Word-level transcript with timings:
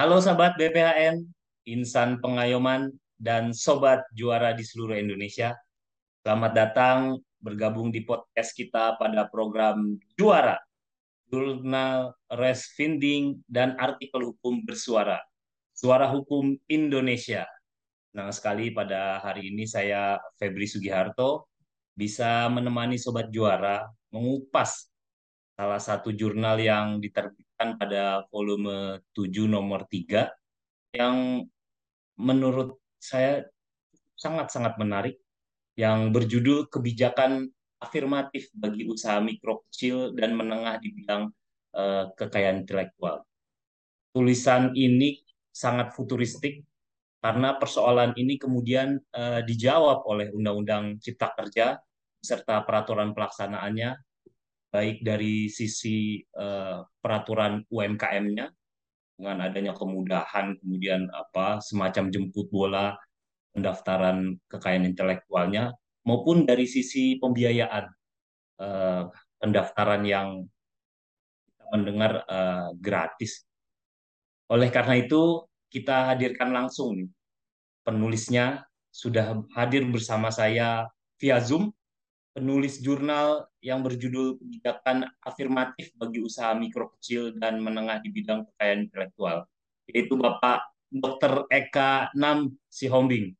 Halo 0.00 0.16
sahabat 0.16 0.56
BPHN, 0.56 1.28
insan 1.68 2.24
pengayoman, 2.24 2.88
dan 3.20 3.52
sobat 3.52 4.00
juara 4.16 4.56
di 4.56 4.64
seluruh 4.64 4.96
Indonesia. 4.96 5.52
Selamat 6.24 6.56
datang 6.56 7.20
bergabung 7.36 7.92
di 7.92 8.00
podcast 8.08 8.56
kita 8.56 8.96
pada 8.96 9.28
program 9.28 10.00
Juara, 10.16 10.56
Jurnal 11.28 12.16
Resfinding 12.32 13.44
dan 13.44 13.76
Artikel 13.76 14.24
Hukum 14.24 14.64
Bersuara, 14.64 15.20
Suara 15.76 16.08
Hukum 16.08 16.56
Indonesia. 16.72 17.44
Senang 18.08 18.32
sekali 18.32 18.72
pada 18.72 19.20
hari 19.20 19.52
ini 19.52 19.68
saya 19.68 20.16
Febri 20.40 20.64
Sugiharto 20.64 21.52
bisa 21.92 22.48
menemani 22.48 22.96
sobat 22.96 23.28
juara 23.28 23.84
mengupas 24.08 24.88
salah 25.60 25.76
satu 25.76 26.08
jurnal 26.16 26.56
yang 26.56 27.04
diterbitkan 27.04 27.49
pada 27.60 28.24
volume 28.32 29.04
7 29.12 29.44
nomor 29.44 29.84
3 29.84 30.96
yang 30.96 31.44
menurut 32.16 32.80
saya 32.96 33.44
sangat-sangat 34.16 34.80
menarik 34.80 35.16
yang 35.76 36.12
berjudul 36.12 36.68
kebijakan 36.68 37.48
afirmatif 37.80 38.52
bagi 38.52 38.84
usaha 38.84 39.16
mikro 39.20 39.64
kecil 39.68 40.12
dan 40.12 40.36
menengah 40.36 40.76
di 40.80 40.92
bidang 40.92 41.32
uh, 41.76 42.12
kekayaan 42.12 42.64
intelektual. 42.64 43.24
Tulisan 44.12 44.76
ini 44.76 45.20
sangat 45.48 45.96
futuristik 45.96 46.60
karena 47.20 47.56
persoalan 47.56 48.12
ini 48.16 48.36
kemudian 48.36 49.00
uh, 49.16 49.40
dijawab 49.44 50.04
oleh 50.08 50.28
Undang-Undang 50.32 51.00
Cipta 51.00 51.32
Kerja 51.32 51.80
serta 52.20 52.60
peraturan 52.68 53.16
pelaksanaannya 53.16 53.96
baik 54.70 55.02
dari 55.02 55.50
sisi 55.50 56.22
uh, 56.38 56.86
peraturan 57.02 57.66
UMKM-nya 57.66 58.46
dengan 59.18 59.36
adanya 59.44 59.74
kemudahan 59.76 60.56
kemudian 60.62 61.10
apa 61.12 61.60
semacam 61.60 62.08
jemput 62.08 62.48
bola 62.48 62.96
pendaftaran 63.52 64.38
kekayaan 64.46 64.86
intelektualnya 64.86 65.74
maupun 66.06 66.48
dari 66.48 66.64
sisi 66.64 67.18
pembiayaan 67.18 67.84
uh, 68.62 69.10
pendaftaran 69.42 70.06
yang 70.06 70.46
kita 71.50 71.64
mendengar 71.74 72.12
uh, 72.30 72.70
gratis. 72.78 73.44
Oleh 74.50 74.70
karena 74.70 74.98
itu 74.98 75.44
kita 75.70 76.14
hadirkan 76.14 76.50
langsung 76.50 77.10
penulisnya 77.86 78.66
sudah 78.90 79.38
hadir 79.54 79.86
bersama 79.86 80.34
saya 80.34 80.90
via 81.20 81.38
Zoom 81.38 81.70
penulis 82.30 82.78
jurnal 82.78 83.50
yang 83.58 83.82
berjudul 83.82 84.38
Kebijakan 84.38 85.06
Afirmatif 85.22 85.90
bagi 85.98 86.22
Usaha 86.22 86.54
Mikro 86.54 86.94
Kecil 86.96 87.34
dan 87.36 87.58
Menengah 87.58 87.98
di 87.98 88.08
Bidang 88.14 88.46
Kekayaan 88.46 88.86
Intelektual, 88.86 89.44
yaitu 89.90 90.14
Bapak 90.14 90.70
Dr. 90.90 91.46
Eka 91.50 92.14
Nam 92.14 92.54
Sihombing. 92.70 93.34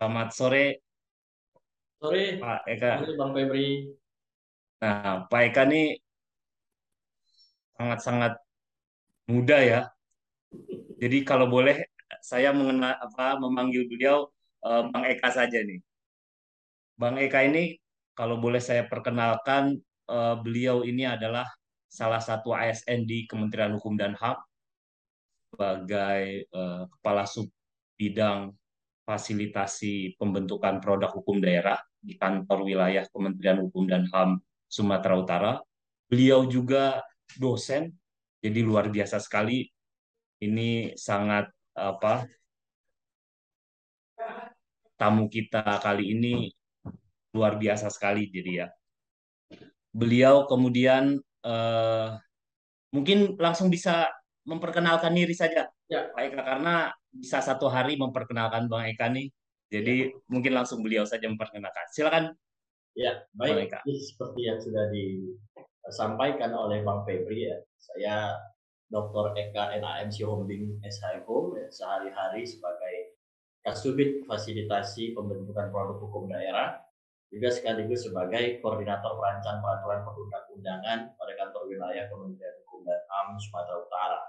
Selamat 0.00 0.28
sore. 0.32 0.66
Sore, 2.00 2.40
Pak 2.40 2.60
Eka. 2.64 3.04
Sore, 3.04 3.12
Bang 3.20 3.32
Febri. 3.36 3.92
Nah, 4.80 5.28
Pak 5.28 5.40
Eka 5.52 5.62
ini 5.68 6.00
sangat-sangat 7.76 8.40
muda 9.28 9.58
ya. 9.60 9.80
Jadi 11.00 11.20
kalau 11.24 11.52
boleh 11.52 11.84
saya 12.24 12.52
mengenal 12.52 12.96
apa 12.96 13.36
memanggil 13.36 13.84
beliau 13.88 14.28
uh, 14.64 14.88
Bang 14.88 15.04
Eka 15.04 15.28
saja 15.32 15.60
nih. 15.60 15.80
Bang 16.96 17.16
Eka 17.20 17.44
ini 17.44 17.80
kalau 18.20 18.36
boleh 18.36 18.60
saya 18.60 18.84
perkenalkan, 18.84 19.80
uh, 20.12 20.36
beliau 20.36 20.84
ini 20.84 21.08
adalah 21.08 21.48
salah 21.88 22.20
satu 22.20 22.52
ASN 22.52 23.08
di 23.08 23.24
Kementerian 23.24 23.72
Hukum 23.72 23.96
dan 23.96 24.12
HAM 24.12 24.36
sebagai 25.48 26.44
uh, 26.52 26.84
kepala 26.84 27.24
sub 27.24 27.48
bidang 27.96 28.52
fasilitasi 29.08 30.20
pembentukan 30.20 30.84
produk 30.84 31.08
hukum 31.16 31.40
daerah 31.40 31.80
di 31.96 32.20
kantor 32.20 32.68
wilayah 32.68 33.08
Kementerian 33.08 33.64
Hukum 33.64 33.88
dan 33.88 34.04
HAM 34.12 34.36
Sumatera 34.68 35.16
Utara. 35.16 35.52
Beliau 36.04 36.44
juga 36.44 37.00
dosen, 37.40 37.96
jadi 38.44 38.60
luar 38.60 38.92
biasa 38.92 39.16
sekali. 39.16 39.64
Ini 40.44 40.92
sangat 40.92 41.48
apa 41.72 42.28
tamu 45.00 45.32
kita 45.32 45.64
kali 45.80 46.12
ini 46.12 46.59
luar 47.34 47.56
biasa 47.56 47.90
sekali 47.90 48.26
jadi 48.30 48.66
ya. 48.66 48.68
Beliau 49.90 50.46
kemudian 50.46 51.18
uh, 51.42 52.14
mungkin 52.94 53.38
langsung 53.38 53.70
bisa 53.70 54.10
memperkenalkan 54.46 55.14
diri 55.14 55.34
saja, 55.34 55.66
ya. 55.86 56.10
Pak 56.10 56.22
Eka, 56.30 56.42
karena 56.42 56.90
bisa 57.10 57.38
satu 57.42 57.70
hari 57.70 57.98
memperkenalkan 57.98 58.66
Bang 58.66 58.86
Eka 58.86 59.10
nih. 59.10 59.30
Jadi 59.70 60.10
ya. 60.10 60.14
mungkin 60.26 60.52
langsung 60.54 60.82
beliau 60.82 61.06
saja 61.06 61.30
memperkenalkan. 61.30 61.86
Silakan. 61.94 62.34
Ya, 62.98 63.22
baik. 63.34 63.54
Bang 63.54 63.66
Eka. 63.66 63.80
Seperti 63.86 64.40
yang 64.46 64.58
sudah 64.58 64.90
disampaikan 64.90 66.50
oleh 66.54 66.82
Bang 66.82 67.06
Febri 67.06 67.50
ya, 67.50 67.56
saya 67.78 68.16
Dr. 68.90 69.38
Eka 69.38 69.78
NAM 69.78 70.10
Sihombing 70.10 70.82
SHFO 70.82 71.54
ya, 71.54 71.70
sehari-hari 71.70 72.42
sebagai 72.42 73.14
Kasubit 73.62 74.26
Fasilitasi 74.26 75.14
Pembentukan 75.14 75.70
Produk 75.70 76.00
Hukum 76.02 76.26
Daerah 76.26 76.89
juga 77.30 77.48
sekaligus 77.48 78.10
sebagai 78.10 78.58
koordinator 78.58 79.14
perancang 79.14 79.62
peraturan 79.62 80.02
perundang-undangan 80.02 80.98
pada 81.14 81.32
kantor 81.38 81.62
wilayah 81.70 82.10
Kementerian 82.10 82.54
Hukum 82.66 82.82
dan 82.82 82.98
HAM 83.06 83.38
Sumatera 83.38 83.78
Utara. 83.78 84.20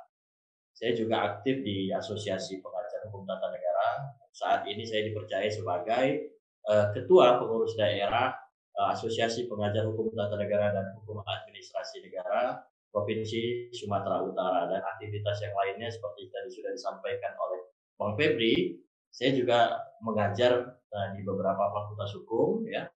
Saya 0.77 0.93
juga 0.93 1.15
aktif 1.25 1.65
di 1.65 1.89
Asosiasi 1.89 2.61
Pengajar 2.61 3.09
Hukum 3.09 3.25
Tata 3.25 3.49
Negara. 3.49 4.13
Saat 4.29 4.69
ini 4.69 4.85
saya 4.85 5.09
dipercaya 5.09 5.49
sebagai 5.49 6.37
uh, 6.69 6.93
Ketua 6.93 7.41
Pengurus 7.41 7.73
Daerah 7.73 8.37
uh, 8.77 8.93
Asosiasi 8.93 9.49
Pengajar 9.49 9.89
Hukum 9.89 10.13
Tata 10.13 10.37
Negara 10.37 10.69
dan 10.69 10.93
Hukum 11.01 11.25
Administrasi 11.25 12.05
Negara 12.05 12.61
Provinsi 12.91 13.71
Sumatera 13.71 14.19
Utara 14.19 14.67
dan 14.67 14.83
aktivitas 14.83 15.39
yang 15.39 15.55
lainnya 15.55 15.87
seperti 15.87 16.27
tadi 16.27 16.49
sudah 16.51 16.71
disampaikan 16.75 17.33
oleh 17.39 17.71
Bang 17.95 18.19
Febri 18.19 18.75
saya 19.11 19.35
juga 19.35 19.75
mengajar 19.99 20.79
uh, 20.79 21.07
di 21.13 21.21
beberapa 21.21 21.67
fakultas 21.69 22.15
hukum 22.15 22.63
ya 22.65 22.87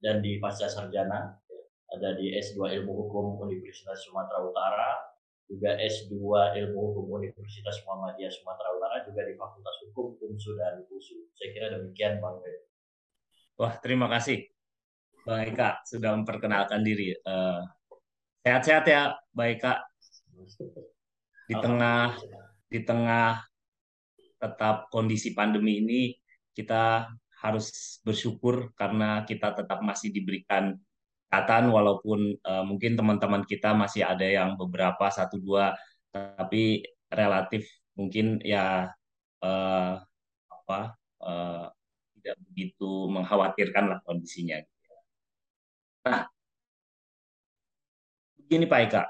dan 0.00 0.24
di 0.24 0.38
pasca 0.40 0.70
sarjana 0.70 1.36
ya. 1.50 1.60
ada 1.98 2.16
di 2.16 2.32
S2 2.38 2.80
Ilmu 2.80 2.92
Hukum 3.04 3.42
Universitas 3.44 4.06
Sumatera 4.06 4.40
Utara 4.46 4.90
juga 5.50 5.74
S2 5.76 6.14
Ilmu 6.62 6.78
Hukum 6.78 7.06
Universitas 7.18 7.82
Muhammadiyah 7.82 8.30
Sumatera 8.30 8.70
Utara 8.78 9.02
juga 9.02 9.26
di 9.26 9.34
Fakultas 9.34 9.76
Hukum 9.82 10.14
UNSU 10.22 10.54
dan 10.54 10.86
USU. 10.86 11.26
Saya 11.34 11.48
kira 11.50 11.66
demikian 11.74 12.22
Bang 12.22 12.38
Feb. 12.38 12.70
Wah, 13.58 13.74
terima 13.82 14.06
kasih 14.06 14.46
Bang 15.26 15.42
Eka 15.44 15.82
sudah 15.84 16.14
memperkenalkan 16.16 16.80
diri. 16.86 17.12
sehat 18.40 18.64
sehat-sehat 18.64 18.84
ya, 18.86 19.02
Bang 19.34 19.50
Eka. 19.58 19.74
Di 21.50 21.54
tengah 21.58 22.14
di 22.70 22.80
tengah 22.86 23.49
tetap 24.40 24.88
kondisi 24.88 25.36
pandemi 25.36 25.84
ini 25.84 26.02
kita 26.56 27.12
harus 27.40 28.00
bersyukur 28.04 28.72
karena 28.76 29.24
kita 29.28 29.52
tetap 29.52 29.80
masih 29.84 30.12
diberikan 30.12 30.76
kesehatan 31.30 31.70
walaupun 31.70 32.34
uh, 32.42 32.66
mungkin 32.66 32.98
teman-teman 32.98 33.46
kita 33.46 33.70
masih 33.70 34.02
ada 34.02 34.26
yang 34.26 34.58
beberapa 34.58 35.06
satu 35.14 35.38
dua 35.38 35.78
tapi 36.10 36.82
relatif 37.06 37.70
mungkin 37.94 38.42
ya 38.42 38.90
uh, 39.38 39.94
apa 40.50 40.80
uh, 41.22 41.70
tidak 42.18 42.36
begitu 42.50 43.06
mengkhawatirkan 43.14 43.84
lah 43.94 43.98
kondisinya. 44.02 44.58
Nah, 46.04 46.26
begini 48.34 48.66
Pak 48.66 48.80
Eka, 48.90 49.02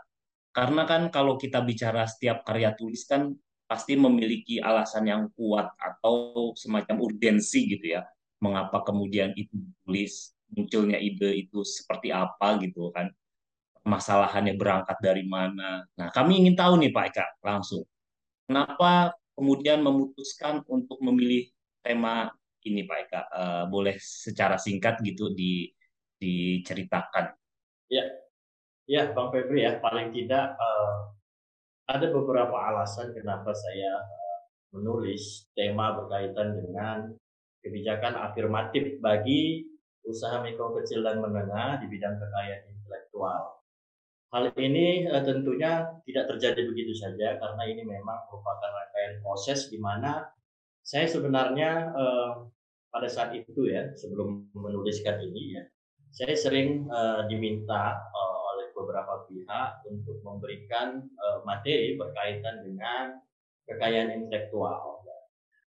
karena 0.52 0.82
kan 0.84 1.02
kalau 1.08 1.40
kita 1.40 1.64
bicara 1.64 2.04
setiap 2.04 2.44
karya 2.44 2.76
tulis 2.76 3.08
kan 3.08 3.32
pasti 3.70 3.94
memiliki 3.94 4.58
alasan 4.58 5.06
yang 5.06 5.22
kuat 5.38 5.70
atau 5.78 6.50
semacam 6.58 7.06
urgensi 7.06 7.70
gitu 7.70 7.94
ya. 7.94 8.02
Mengapa 8.42 8.82
kemudian 8.82 9.30
itu 9.38 9.54
ditulis 9.54 10.34
munculnya 10.50 10.98
ide 10.98 11.46
itu 11.46 11.62
seperti 11.62 12.10
apa 12.10 12.58
gitu 12.58 12.90
kan. 12.90 13.14
Masalahannya 13.86 14.58
berangkat 14.58 14.98
dari 14.98 15.22
mana. 15.22 15.86
Nah 15.94 16.10
kami 16.10 16.42
ingin 16.42 16.58
tahu 16.58 16.82
nih 16.82 16.90
Pak 16.90 17.04
Eka 17.14 17.26
langsung. 17.46 17.86
Kenapa 18.50 19.14
kemudian 19.38 19.86
memutuskan 19.86 20.66
untuk 20.66 20.98
memilih 20.98 21.46
tema 21.78 22.34
ini 22.66 22.82
Pak 22.82 22.98
Eka? 23.06 23.20
Uh, 23.30 23.64
boleh 23.70 23.94
secara 24.02 24.58
singkat 24.58 24.98
gitu 25.06 25.30
di 25.30 25.70
diceritakan. 26.18 27.38
Ya. 27.86 28.02
Ya 28.90 29.14
Bang 29.14 29.30
Febri 29.30 29.62
ya 29.62 29.78
paling 29.78 30.10
tidak 30.10 30.58
uh, 30.58 31.14
ada 31.90 32.06
beberapa 32.14 32.54
alasan 32.54 33.10
kenapa 33.10 33.50
saya 33.50 33.98
eh, 33.98 34.38
menulis 34.78 35.50
tema 35.58 35.98
berkaitan 35.98 36.54
dengan 36.54 37.10
kebijakan 37.66 38.14
afirmatif 38.30 39.02
bagi 39.02 39.66
usaha 40.06 40.40
mikro 40.40 40.72
kecil 40.80 41.02
dan 41.02 41.18
menengah 41.18 41.82
di 41.82 41.86
bidang 41.90 42.16
kekayaan 42.16 42.64
intelektual. 42.72 43.58
hal 44.30 44.46
ini 44.62 45.10
uh, 45.10 45.26
tentunya 45.26 45.90
tidak 46.06 46.30
terjadi 46.30 46.62
begitu 46.70 46.94
saja 46.94 47.34
karena 47.34 47.62
ini 47.66 47.82
memang 47.82 48.30
merupakan 48.30 48.70
rangkaian 48.70 49.18
proses 49.26 49.66
di 49.66 49.74
mana 49.82 50.22
saya 50.86 51.10
sebenarnya 51.10 51.90
uh, 51.90 52.46
pada 52.94 53.10
saat 53.10 53.34
itu 53.34 53.66
ya 53.66 53.90
sebelum 53.98 54.54
menuliskan 54.54 55.18
ini 55.18 55.58
ya 55.58 55.66
saya 56.14 56.38
sering 56.38 56.86
uh, 56.86 57.26
diminta 57.26 57.98
oleh 58.14 58.29
beberapa 58.80 59.28
pihak 59.28 59.84
untuk 59.84 60.24
memberikan 60.24 61.04
uh, 61.20 61.44
materi 61.44 62.00
berkaitan 62.00 62.64
dengan 62.64 63.20
kekayaan 63.68 64.16
intelektual. 64.16 65.00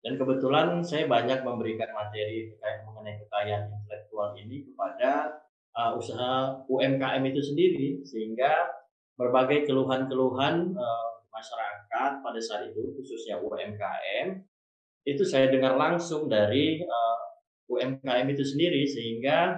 Dan 0.02 0.18
kebetulan 0.18 0.82
saya 0.82 1.06
banyak 1.06 1.46
memberikan 1.46 1.94
materi 1.94 2.50
terkait 2.50 2.82
mengenai 2.82 3.22
kekayaan 3.22 3.70
intelektual 3.70 4.34
ini 4.34 4.66
kepada 4.66 5.38
uh, 5.78 5.94
usaha 5.94 6.58
UMKM 6.66 7.22
itu 7.30 7.38
sendiri 7.38 7.88
sehingga 8.02 8.66
berbagai 9.14 9.70
keluhan-keluhan 9.70 10.74
uh, 10.74 11.10
masyarakat 11.30 12.10
pada 12.18 12.40
saat 12.42 12.74
itu 12.74 12.82
khususnya 12.98 13.38
UMKM 13.38 14.42
itu 15.06 15.22
saya 15.22 15.54
dengar 15.54 15.78
langsung 15.78 16.26
dari 16.26 16.82
uh, 16.82 17.22
UMKM 17.70 18.26
itu 18.34 18.42
sendiri 18.42 18.82
sehingga 18.82 19.54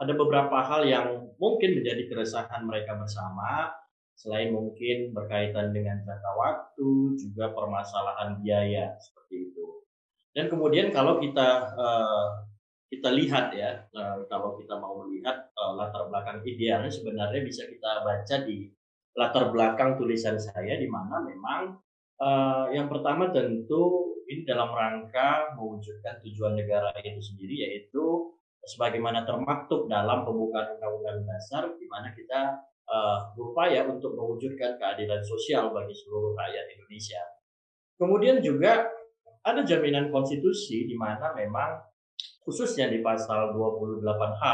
ada 0.00 0.16
beberapa 0.16 0.64
hal 0.64 0.88
yang 0.88 1.28
mungkin 1.36 1.76
menjadi 1.76 2.08
keresahan 2.08 2.64
mereka 2.64 2.96
bersama 2.96 3.68
selain 4.16 4.52
mungkin 4.52 5.12
berkaitan 5.12 5.76
dengan 5.76 6.00
jangka 6.04 6.32
waktu 6.36 7.20
juga 7.20 7.52
permasalahan 7.52 8.40
biaya 8.40 8.96
seperti 8.96 9.52
itu. 9.52 9.84
Dan 10.32 10.48
kemudian 10.48 10.88
kalau 10.92 11.20
kita 11.20 11.76
uh, 11.76 12.48
kita 12.88 13.12
lihat 13.12 13.52
ya 13.52 13.84
uh, 13.92 14.24
kalau 14.28 14.56
kita 14.56 14.76
mau 14.80 15.04
melihat 15.04 15.52
uh, 15.56 15.76
latar 15.76 16.08
belakang 16.08 16.40
idealnya 16.48 16.88
sebenarnya 16.88 17.40
bisa 17.44 17.68
kita 17.68 18.00
baca 18.00 18.36
di 18.44 18.72
latar 19.16 19.52
belakang 19.52 20.00
tulisan 20.00 20.40
saya 20.40 20.80
di 20.80 20.88
mana 20.88 21.20
memang 21.20 21.76
yang 22.76 22.84
pertama 22.92 23.32
tentu 23.32 24.12
ini 24.28 24.44
dalam 24.44 24.68
rangka 24.76 25.56
mewujudkan 25.56 26.20
tujuan 26.20 26.52
negara 26.52 26.92
itu 27.00 27.16
sendiri 27.16 27.64
yaitu 27.64 28.36
sebagaimana 28.70 29.26
termaktub 29.26 29.90
dalam 29.90 30.22
pembukaan 30.22 30.78
undang-undang 30.78 31.26
dasar 31.26 31.66
di 31.74 31.86
mana 31.90 32.14
kita 32.14 32.62
uh, 32.86 33.34
berupaya 33.34 33.82
untuk 33.90 34.14
mewujudkan 34.14 34.78
keadilan 34.78 35.18
sosial 35.26 35.74
bagi 35.74 35.94
seluruh 35.94 36.38
rakyat 36.38 36.70
Indonesia. 36.78 37.22
Kemudian 37.98 38.38
juga 38.38 38.86
ada 39.42 39.66
jaminan 39.66 40.14
konstitusi 40.14 40.86
di 40.86 40.94
mana 40.94 41.34
memang 41.34 41.82
khususnya 42.44 42.88
di 42.88 43.02
pasal 43.04 43.52
28H 43.52 44.44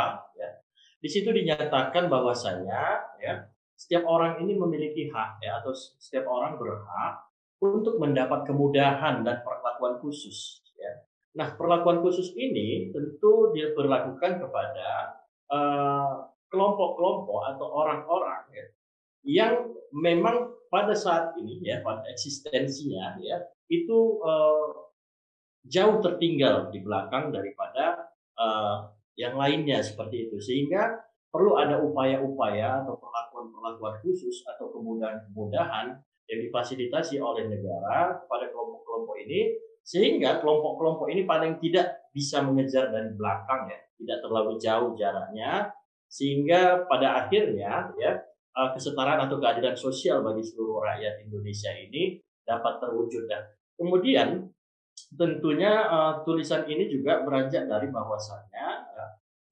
ya. 0.41 0.51
Di 0.97 1.09
situ 1.13 1.31
dinyatakan 1.31 2.09
bahwasanya 2.11 2.83
ya 3.23 3.35
setiap 3.77 4.09
orang 4.09 4.41
ini 4.41 4.57
memiliki 4.57 5.13
hak 5.13 5.45
ya 5.45 5.61
atau 5.61 5.71
setiap 5.77 6.25
orang 6.27 6.57
berhak 6.57 7.29
untuk 7.61 8.01
mendapat 8.01 8.45
kemudahan 8.49 9.23
dan 9.23 9.41
perlakuan 9.45 10.01
khusus. 10.01 10.66
Nah, 11.37 11.53
perlakuan 11.53 12.01
khusus 12.01 12.33
ini 12.33 12.91
tentu 12.97 13.53
diberlakukan 13.53 14.41
kepada 14.41 14.89
uh, 15.53 16.33
kelompok-kelompok 16.49 17.41
atau 17.55 17.67
orang-orang 17.69 18.43
ya 18.57 18.67
yang 19.27 19.55
memang 19.91 20.55
pada 20.71 20.95
saat 20.95 21.35
ini 21.37 21.59
ya 21.61 21.83
pada 21.83 22.07
eksistensinya 22.09 23.19
ya 23.19 23.43
itu 23.67 24.23
uh, 24.23 24.87
jauh 25.67 25.99
tertinggal 25.99 26.71
di 26.71 26.81
belakang 26.81 27.35
daripada 27.35 28.09
uh, 28.39 28.89
yang 29.19 29.37
lainnya 29.37 29.83
seperti 29.83 30.31
itu. 30.31 30.41
Sehingga 30.41 31.05
perlu 31.29 31.59
ada 31.61 31.83
upaya-upaya 31.83 32.87
atau 32.87 32.97
perlakuan-perlakuan 32.97 34.01
khusus 34.01 34.41
atau 34.47 34.73
kemudahan-kemudahan 34.73 36.01
yang 36.27 36.41
difasilitasi 36.49 37.21
oleh 37.21 37.51
negara 37.51 38.25
kepada 38.25 38.49
kelompok-kelompok 38.51 39.17
ini 39.27 39.59
sehingga 39.87 40.43
kelompok-kelompok 40.43 41.07
ini 41.15 41.23
paling 41.23 41.63
tidak 41.63 42.11
bisa 42.11 42.43
mengejar 42.43 42.91
dari 42.91 43.15
belakang 43.15 43.71
ya. 43.71 43.79
Tidak 43.97 44.19
terlalu 44.19 44.59
jauh 44.59 44.99
jaraknya. 44.99 45.71
Sehingga 46.11 46.91
pada 46.91 47.23
akhirnya 47.23 47.95
ya 47.95 48.19
eh, 48.27 48.71
kesetaraan 48.75 49.31
atau 49.31 49.39
keadilan 49.39 49.79
sosial 49.79 50.27
bagi 50.27 50.43
seluruh 50.43 50.83
rakyat 50.83 51.23
Indonesia 51.23 51.71
ini 51.71 52.19
dapat 52.43 52.83
terwujud 52.83 53.31
dan 53.31 53.43
kemudian 53.75 54.47
tentunya 55.19 55.87
uh, 55.87 56.23
tulisan 56.23 56.65
ini 56.71 56.89
juga 56.89 57.21
beranjak 57.27 57.69
dari 57.69 57.91
bahwasannya 57.91 58.67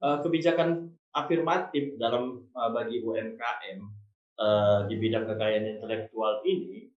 uh, 0.01 0.19
kebijakan 0.25 0.89
afirmatif 1.11 1.99
dalam 2.01 2.49
uh, 2.55 2.71
bagi 2.73 3.03
UMKM 3.05 3.79
uh, 4.41 4.89
di 4.89 4.95
bidang 4.97 5.27
kekayaan 5.29 5.79
intelektual 5.79 6.41
ini 6.49 6.94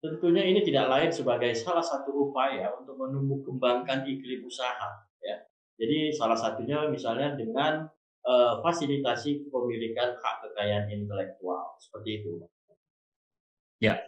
tentunya 0.00 0.48
ini 0.48 0.64
tidak 0.64 0.88
lain 0.88 1.10
sebagai 1.12 1.52
salah 1.52 1.84
satu 1.84 2.32
upaya 2.32 2.72
untuk 2.80 2.96
menumbuh 2.96 3.44
kembangkan 3.44 4.08
iklim 4.08 4.48
usaha 4.48 5.04
ya. 5.20 5.36
Jadi 5.76 6.12
salah 6.16 6.36
satunya 6.36 6.88
misalnya 6.88 7.36
dengan 7.36 7.84
uh, 8.24 8.64
fasilitasi 8.64 9.44
kepemilikan 9.48 10.16
hak 10.16 10.36
kekayaan 10.48 10.88
intelektual 10.88 11.76
seperti 11.80 12.24
itu. 12.24 12.32
Ya. 13.80 14.00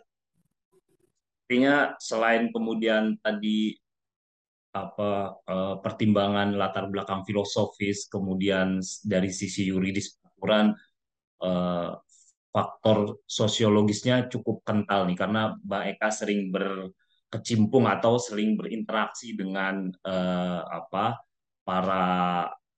Artinya 1.45 1.97
selain 2.01 2.49
kemudian 2.49 3.21
tadi 3.21 3.77
apa 4.73 5.37
uh, 5.45 5.77
pertimbangan 5.85 6.57
latar 6.57 6.89
belakang 6.89 7.29
filosofis, 7.29 8.09
kemudian 8.09 8.81
dari 9.05 9.29
sisi 9.29 9.69
yuridis 9.69 10.17
aturan 10.25 10.73
uh, 11.45 12.01
faktor 12.53 13.25
sosiologisnya 13.25 14.29
cukup 14.29 14.61
kental 14.63 15.09
nih 15.09 15.17
karena 15.17 15.57
Mbak 15.65 15.85
Eka 15.97 16.09
sering 16.13 16.53
berkecimpung 16.53 17.89
atau 17.89 18.21
sering 18.21 18.61
berinteraksi 18.61 19.33
dengan 19.33 19.89
uh, 20.05 20.61
apa 20.69 21.25
para 21.65 22.05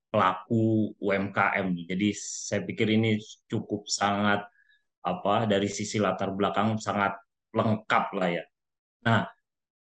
pelaku 0.08 0.94
UMKM. 1.02 1.74
Jadi 1.90 2.08
saya 2.14 2.62
pikir 2.62 2.86
ini 2.94 3.18
cukup 3.50 3.90
sangat 3.90 4.46
apa 5.02 5.50
dari 5.50 5.66
sisi 5.66 5.98
latar 5.98 6.30
belakang 6.30 6.78
sangat 6.78 7.18
lengkap 7.50 8.04
lah 8.14 8.30
ya. 8.30 8.44
Nah, 9.04 9.26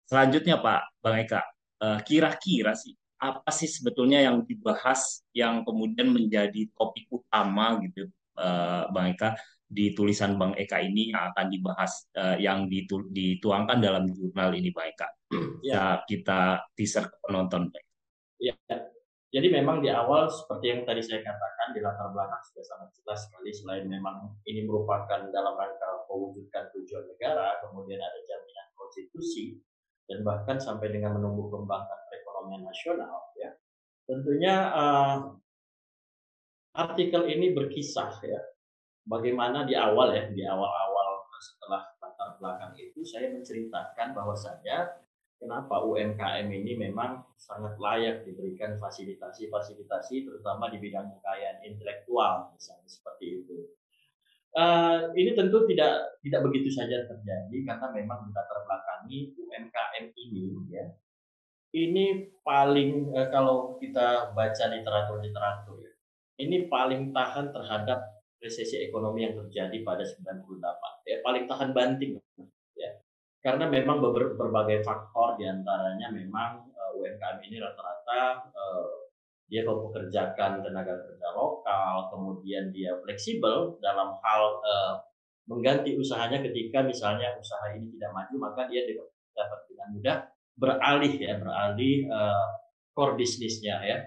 selanjutnya 0.09 0.57
Pak 0.59 0.81
Bang 1.05 1.21
Eka, 1.21 1.45
Eh, 1.77 2.01
kira-kira 2.09 2.73
sih 2.73 2.97
apa 3.21 3.53
sih 3.53 3.69
sebetulnya 3.69 4.21
yang 4.25 4.45
dibahas 4.49 5.25
yang 5.37 5.61
kemudian 5.65 6.09
menjadi 6.09 6.69
topik 6.77 7.09
utama 7.09 7.81
gitu 7.85 8.09
uh, 8.37 8.89
Bang 8.93 9.13
Eka 9.13 9.37
di 9.67 9.93
tulisan 9.93 10.39
Bang 10.39 10.55
Eka 10.55 10.79
ini 10.79 11.11
yang 11.11 11.35
akan 11.35 11.47
dibahas 11.51 12.07
uh, 12.15 12.39
yang 12.39 12.71
ditu 12.71 13.03
dituangkan 13.11 13.83
dalam 13.83 14.07
jurnal 14.15 14.55
ini 14.55 14.71
Bang 14.71 14.89
Eka. 14.95 15.09
Ya 15.61 16.01
kita 16.07 16.63
teaser 16.79 17.11
ke 17.11 17.17
penonton 17.27 17.69
Bang. 17.71 17.87
Ya. 18.39 18.55
Jadi 19.35 19.53
memang 19.53 19.83
di 19.83 19.91
awal 19.91 20.31
seperti 20.31 20.71
yang 20.71 20.81
tadi 20.87 21.03
saya 21.03 21.21
katakan 21.21 21.75
di 21.75 21.83
latar 21.83 22.09
belakang 22.15 22.41
sudah 22.47 22.65
sangat 22.65 22.89
jelas 22.95 23.21
sekali 23.27 23.51
selain 23.53 23.85
memang 23.85 24.33
ini 24.49 24.65
merupakan 24.65 25.29
dalam 25.29 25.55
rangka 25.59 26.09
mewujudkan 26.09 26.73
tujuan 26.73 27.05
negara, 27.05 27.61
kemudian 27.61 28.01
ada 28.01 28.21
jaminan 28.23 28.67
konstitusi, 28.79 29.61
dan 30.07 30.23
bahkan 30.23 30.57
sampai 30.57 30.95
dengan 30.95 31.19
menumbuh 31.19 31.51
kembangkan 31.51 31.99
perekonomian 32.07 32.63
nasional 32.63 33.35
ya 33.35 33.51
tentunya 34.07 34.55
uh, 34.71 35.17
artikel 36.79 37.27
ini 37.27 37.53
berkisah 37.53 38.15
ya 38.23 38.41
bagaimana 39.07 39.63
di 39.63 39.79
awal 39.79 40.13
ya 40.13 40.27
di 40.29 40.43
awal-awal 40.43 41.27
setelah 41.39 41.83
latar 42.03 42.37
belakang 42.43 42.75
itu 42.77 43.01
saya 43.07 43.31
menceritakan 43.31 44.13
bahwasanya 44.13 44.99
kenapa 45.39 45.85
UMKM 45.85 46.49
ini 46.49 46.75
memang 46.75 47.23
sangat 47.39 47.79
layak 47.79 48.27
diberikan 48.27 48.75
fasilitasi-fasilitasi 48.81 50.27
terutama 50.27 50.73
di 50.73 50.83
bidang 50.83 51.07
kekayaan 51.17 51.63
intelektual 51.63 52.51
misalnya 52.57 52.89
seperti 52.89 53.45
itu. 53.45 53.57
Uh, 54.57 55.13
ini 55.13 55.37
tentu 55.37 55.69
tidak 55.69 56.17
tidak 56.25 56.41
begitu 56.49 56.73
saja 56.73 57.05
terjadi 57.05 57.57
karena 57.69 57.93
memang 57.93 58.25
kita 58.25 58.41
terbelakangi 58.49 59.37
UMKM 59.37 60.05
ini 60.17 60.73
ya 60.73 60.87
ini 61.77 62.33
paling 62.41 63.13
uh, 63.13 63.29
kalau 63.29 63.77
kita 63.77 64.33
baca 64.33 64.65
literatur-literatur 64.73 65.77
ya 65.85 65.93
ini 66.41 66.73
paling 66.73 67.13
tahan 67.13 67.53
terhadap 67.53 68.16
resesi 68.47 68.87
ekonomi 68.87 69.27
yang 69.27 69.35
terjadi 69.35 69.83
pada 69.83 70.07
98 70.07 70.47
ya 71.11 71.19
paling 71.27 71.45
tahan 71.51 71.71
banting 71.75 72.17
ya 72.79 72.91
karena 73.43 73.67
memang 73.67 73.99
ber 73.99 74.39
berbagai 74.39 74.87
faktor 74.87 75.35
di 75.37 75.51
antaranya 75.51 76.15
memang 76.15 76.71
uh, 76.71 76.99
UMKM 76.99 77.43
ini 77.43 77.59
rata-rata 77.59 78.47
uh, 78.55 79.07
dia 79.47 79.63
mempekerjakan 79.63 80.59
tenaga 80.59 81.07
kerja 81.07 81.29
lokal, 81.39 82.11
kemudian 82.11 82.75
dia 82.75 82.99
fleksibel 83.07 83.79
dalam 83.79 84.19
hal 84.19 84.43
uh, 84.59 84.95
mengganti 85.47 85.95
usahanya 85.95 86.43
ketika 86.43 86.83
misalnya 86.83 87.31
usaha 87.39 87.71
ini 87.79 87.95
tidak 87.95 88.11
maju, 88.11 88.51
maka 88.51 88.67
dia 88.67 88.83
dapat 89.31 89.61
dengan 89.71 89.89
mudah 89.95 90.17
beralih 90.59 91.15
ya, 91.15 91.39
beralih 91.39 92.11
uh, 92.11 92.49
core 92.91 93.15
bisnisnya 93.15 93.79
ya. 93.87 93.99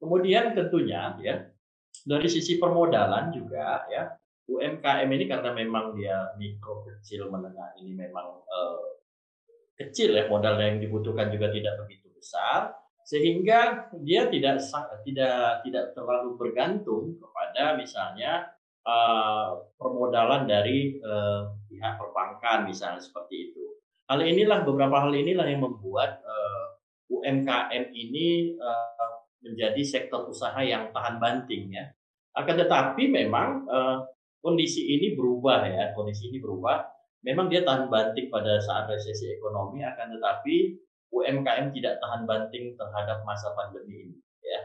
Kemudian 0.00 0.56
tentunya 0.56 1.12
ya 1.20 1.44
dari 2.04 2.28
sisi 2.28 2.60
permodalan 2.60 3.32
juga 3.32 3.86
ya 3.88 4.10
UMKM 4.46 5.08
ini 5.10 5.24
karena 5.26 5.50
memang 5.56 5.96
dia 5.96 6.34
mikro 6.38 6.84
kecil 6.86 7.32
menengah 7.32 7.74
ini 7.82 7.96
memang 7.96 8.42
uh, 8.46 8.86
kecil 9.76 10.14
ya 10.14 10.30
modal 10.30 10.56
yang 10.60 10.78
dibutuhkan 10.78 11.32
juga 11.32 11.50
tidak 11.50 11.80
begitu 11.84 12.08
besar 12.14 12.74
sehingga 13.06 13.90
dia 14.02 14.26
tidak 14.26 14.62
tidak 15.06 15.62
tidak 15.62 15.84
terlalu 15.94 16.34
bergantung 16.34 17.14
kepada 17.22 17.78
misalnya 17.78 18.50
uh, 18.82 19.62
permodalan 19.78 20.50
dari 20.50 20.98
uh, 21.02 21.54
pihak 21.70 22.02
perbankan 22.02 22.66
misalnya 22.66 22.98
seperti 22.98 23.50
itu. 23.50 23.62
Hal 24.10 24.22
inilah 24.22 24.62
beberapa 24.62 25.02
hal 25.02 25.14
inilah 25.14 25.46
yang 25.46 25.62
membuat 25.62 26.22
uh, 26.22 26.66
UMKM 27.10 27.94
ini 27.94 28.58
uh, 28.58 29.15
menjadi 29.52 29.82
sektor 29.86 30.26
usaha 30.26 30.58
yang 30.60 30.90
tahan 30.90 31.22
banting 31.22 31.72
ya. 31.74 31.86
Akan 32.36 32.58
tetapi 32.58 33.08
memang 33.08 33.64
uh, 33.70 34.04
kondisi 34.42 34.92
ini 34.92 35.16
berubah 35.16 35.66
ya, 35.66 35.84
kondisi 35.96 36.28
ini 36.28 36.38
berubah. 36.42 36.84
Memang 37.24 37.50
dia 37.50 37.66
tahan 37.66 37.90
banting 37.90 38.30
pada 38.30 38.62
saat 38.62 38.86
resesi 38.86 39.34
ekonomi, 39.34 39.82
akan 39.82 40.14
tetapi 40.18 40.78
UMKM 41.10 41.74
tidak 41.74 41.98
tahan 41.98 42.22
banting 42.28 42.76
terhadap 42.78 43.24
masa 43.26 43.50
pandemi 43.56 44.10
ini. 44.10 44.18
Ya. 44.44 44.60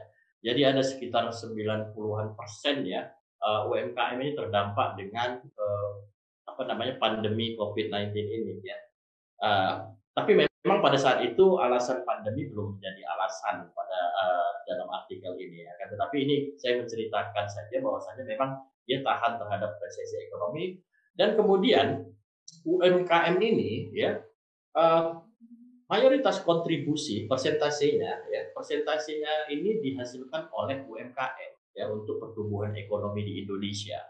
Jadi 0.52 0.62
ada 0.66 0.82
sekitar 0.86 1.30
90-an 1.32 2.38
persen 2.38 2.86
ya 2.86 3.10
uh, 3.42 3.66
eh, 3.66 3.70
UMKM 3.70 4.18
ini 4.22 4.32
terdampak 4.38 4.98
dengan 4.98 5.42
uh, 5.42 5.92
apa 6.46 6.62
namanya 6.70 6.98
pandemi 7.02 7.58
COVID-19 7.58 8.14
ini 8.14 8.54
ya. 8.62 8.78
Uh, 9.42 9.74
tapi 10.14 10.38
memang 10.38 10.51
pada 10.62 10.98
saat 10.98 11.26
itu 11.26 11.58
alasan 11.58 12.06
pandemi 12.06 12.46
belum 12.46 12.78
menjadi 12.78 13.02
alasan 13.18 13.66
pada 13.74 14.00
uh, 14.14 14.52
dalam 14.70 14.86
artikel 14.94 15.34
ini 15.42 15.66
ya. 15.66 15.74
Tetapi 15.90 16.18
ini 16.22 16.36
saya 16.62 16.78
menceritakan 16.82 17.46
saja 17.50 17.82
bahwasanya 17.82 18.24
memang 18.30 18.62
dia 18.86 19.02
tahan 19.02 19.42
terhadap 19.42 19.78
resesi 19.82 20.22
ekonomi 20.30 20.78
dan 21.18 21.34
kemudian 21.38 22.06
UMKM 22.66 23.36
ini 23.42 23.94
ya 23.94 24.22
uh, 24.76 25.22
mayoritas 25.88 26.42
kontribusi 26.44 27.26
persentasenya 27.30 28.26
ya 28.30 28.42
persentasenya 28.56 29.52
ini 29.54 29.80
dihasilkan 29.80 30.50
oleh 30.52 30.84
UMKM 30.88 31.52
ya 31.78 31.86
untuk 31.88 32.20
pertumbuhan 32.20 32.76
ekonomi 32.76 33.24
di 33.24 33.34
Indonesia 33.46 34.02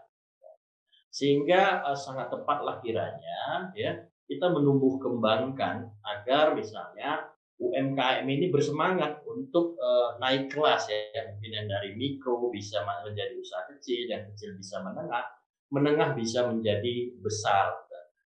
sehingga 1.12 1.84
uh, 1.84 1.98
sangat 1.98 2.32
tepatlah 2.32 2.80
kiranya 2.80 3.70
ya 3.76 4.02
kita 4.26 4.50
menumbuh 4.50 4.98
kembangkan 5.02 5.90
agar 6.02 6.54
misalnya 6.54 7.30
UMKM 7.62 8.26
ini 8.26 8.50
bersemangat 8.50 9.22
untuk 9.22 9.78
uh, 9.78 10.18
naik 10.18 10.50
kelas 10.50 10.90
ya 10.90 11.22
mungkin 11.30 11.70
dari 11.70 11.94
mikro 11.94 12.50
bisa 12.50 12.82
menjadi 12.82 13.38
usaha 13.38 13.62
kecil 13.70 14.10
yang 14.10 14.26
kecil 14.34 14.58
bisa 14.58 14.82
menengah 14.82 15.24
menengah 15.70 16.10
bisa 16.18 16.50
menjadi 16.50 17.14
besar 17.22 17.70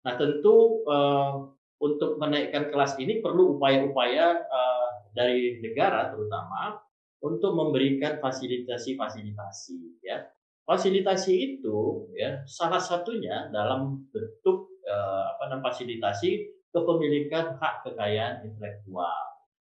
nah 0.04 0.14
tentu 0.20 0.86
uh, 0.86 1.50
untuk 1.84 2.16
menaikkan 2.16 2.72
kelas 2.72 2.96
ini 3.00 3.20
perlu 3.20 3.60
upaya-upaya 3.60 4.40
uh, 4.48 4.88
dari 5.12 5.60
negara 5.60 6.16
terutama 6.16 6.80
untuk 7.24 7.56
memberikan 7.56 8.20
fasilitasi-fasilitasi 8.20 10.04
ya. 10.04 10.28
Fasilitasi 10.64 11.60
itu 11.60 12.08
ya 12.16 12.40
salah 12.48 12.80
satunya 12.80 13.52
dalam 13.52 14.08
bentuk 14.12 14.73
uh, 14.88 15.24
apa 15.38 15.44
namanya 15.52 15.72
fasilitasi 15.72 16.32
kepemilikan 16.74 17.58
hak 17.62 17.86
kekayaan 17.86 18.44
intelektual. 18.48 19.18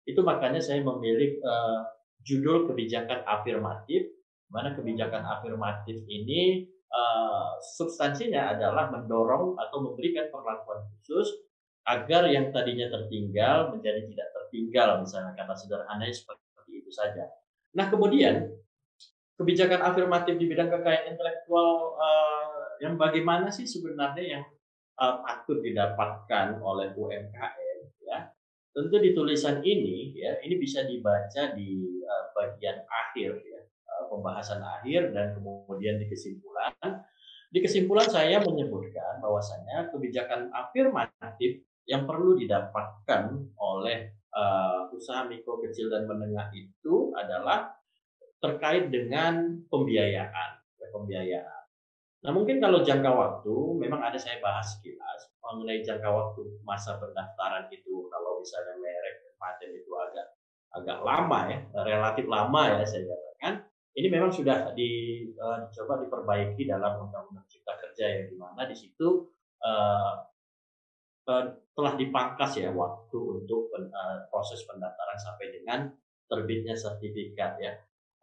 Itu 0.06 0.24
makanya 0.24 0.62
saya 0.62 0.80
memilih 0.80 1.40
uh, 1.42 1.82
judul 2.24 2.68
kebijakan 2.68 3.24
afirmatif 3.24 4.08
mana 4.50 4.74
kebijakan 4.74 5.22
afirmatif 5.22 6.02
ini 6.10 6.66
uh, 6.90 7.54
substansinya 7.78 8.50
adalah 8.50 8.90
mendorong 8.90 9.54
atau 9.56 9.78
memberikan 9.78 10.26
perlakuan 10.28 10.82
khusus 10.98 11.30
agar 11.86 12.28
yang 12.28 12.50
tadinya 12.50 12.90
tertinggal 12.90 13.72
menjadi 13.72 14.04
tidak 14.10 14.28
tertinggal 14.34 15.00
misalnya 15.00 15.32
kata 15.38 15.54
sederhananya 15.54 16.12
seperti 16.12 16.42
itu 16.82 16.90
saja. 16.90 17.30
Nah 17.78 17.86
kemudian 17.88 18.50
kebijakan 19.38 19.80
afirmatif 19.86 20.36
di 20.36 20.50
bidang 20.50 20.68
kekayaan 20.68 21.16
intelektual 21.16 21.96
uh, 21.96 22.76
yang 22.82 22.98
bagaimana 23.00 23.48
sih 23.48 23.64
sebenarnya 23.64 24.24
yang 24.38 24.44
patut 25.00 25.64
didapatkan 25.64 26.60
oleh 26.60 26.92
UMKM 26.92 27.78
ya 28.04 28.28
tentu 28.76 28.96
di 29.00 29.16
tulisan 29.16 29.64
ini 29.64 30.12
ya 30.12 30.36
ini 30.44 30.60
bisa 30.60 30.84
dibaca 30.84 31.56
di 31.56 32.00
uh, 32.04 32.24
bagian 32.36 32.84
akhir 32.84 33.40
ya 33.40 33.60
uh, 33.64 34.04
pembahasan 34.12 34.60
akhir 34.60 35.16
dan 35.16 35.32
kemudian 35.40 35.96
di 35.96 36.06
kesimpulan 36.06 36.74
di 37.50 37.58
kesimpulan 37.58 38.06
saya 38.06 38.38
menyebutkan 38.38 39.18
bahwasanya 39.18 39.90
kebijakan 39.90 40.54
afirmatif 40.54 41.66
yang 41.90 42.06
perlu 42.06 42.38
didapatkan 42.38 43.34
oleh 43.58 44.14
uh, 44.30 44.86
usaha 44.94 45.26
mikro 45.26 45.58
kecil 45.58 45.90
dan 45.90 46.06
menengah 46.06 46.46
itu 46.54 47.10
adalah 47.18 47.74
terkait 48.40 48.88
dengan 48.88 49.60
pembiayaan, 49.68 50.50
ya, 50.80 50.86
pembiayaan. 50.94 51.59
Nah 52.20 52.30
mungkin 52.36 52.60
kalau 52.60 52.84
jangka 52.84 53.08
waktu, 53.08 53.54
memang 53.80 54.04
ada 54.04 54.18
saya 54.20 54.36
bahas 54.44 54.76
sekilas 54.76 55.32
mengenai 55.40 55.80
jangka 55.82 56.08
waktu 56.08 56.40
masa 56.62 57.00
pendaftaran 57.00 57.66
itu. 57.72 58.06
Kalau 58.12 58.38
misalnya 58.38 58.76
merek 58.76 59.34
paten 59.40 59.70
itu 59.72 59.90
agak 59.96 60.26
agak 60.70 60.98
lama 61.02 61.38
ya, 61.50 61.58
relatif 61.82 62.24
lama 62.28 62.62
ya 62.68 62.84
saya 62.86 63.08
katakan. 63.08 63.54
Ini 63.90 64.06
memang 64.06 64.30
sudah 64.30 64.70
di, 64.78 65.26
dicoba 65.34 65.98
diperbaiki 65.98 66.62
dalam 66.62 67.10
Undang-Undang 67.10 67.42
Cipta 67.50 67.74
Kerja 67.74 68.06
yang 68.06 68.24
di 68.30 68.36
mana 68.38 68.62
di 68.62 68.76
situ 68.78 69.26
uh, 69.66 70.14
uh, 71.26 71.44
telah 71.74 71.92
dipangkas 71.98 72.62
ya 72.62 72.70
waktu 72.70 73.18
untuk 73.18 73.66
uh, 73.74 74.18
proses 74.30 74.62
pendaftaran 74.62 75.18
sampai 75.18 75.50
dengan 75.50 75.90
terbitnya 76.30 76.78
sertifikat 76.78 77.58
ya. 77.58 77.74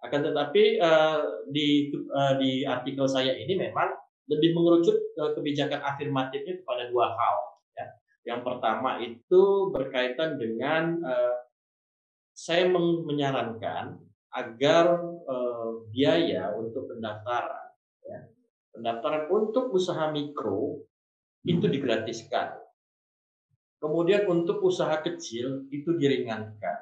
Akan 0.06 0.22
tetapi 0.22 0.78
uh, 0.78 1.48
di 1.50 1.90
uh, 1.94 2.38
di 2.38 2.62
artikel 2.64 3.10
saya 3.10 3.34
ini 3.34 3.58
memang 3.58 3.94
lebih 4.28 4.54
mengerucut 4.54 4.98
kebijakan 5.40 5.80
afirmatifnya 5.82 6.60
kepada 6.62 6.92
dua 6.92 7.16
hal. 7.16 7.38
Ya. 7.74 7.86
Yang 8.34 8.40
pertama 8.44 9.00
itu 9.00 9.72
berkaitan 9.72 10.36
dengan 10.38 11.00
uh, 11.02 11.36
saya 12.38 12.70
menyarankan 13.08 13.98
agar 14.38 15.02
biaya 15.90 16.54
untuk 16.54 16.86
pendaftaran, 16.86 17.74
ya, 18.06 18.30
pendaftaran 18.70 19.26
untuk 19.34 19.74
usaha 19.74 20.14
mikro 20.14 20.86
itu 21.42 21.66
digratiskan 21.66 22.62
Kemudian 23.78 24.26
untuk 24.26 24.58
usaha 24.66 24.98
kecil 25.06 25.70
itu 25.70 25.94
diringankan. 26.02 26.78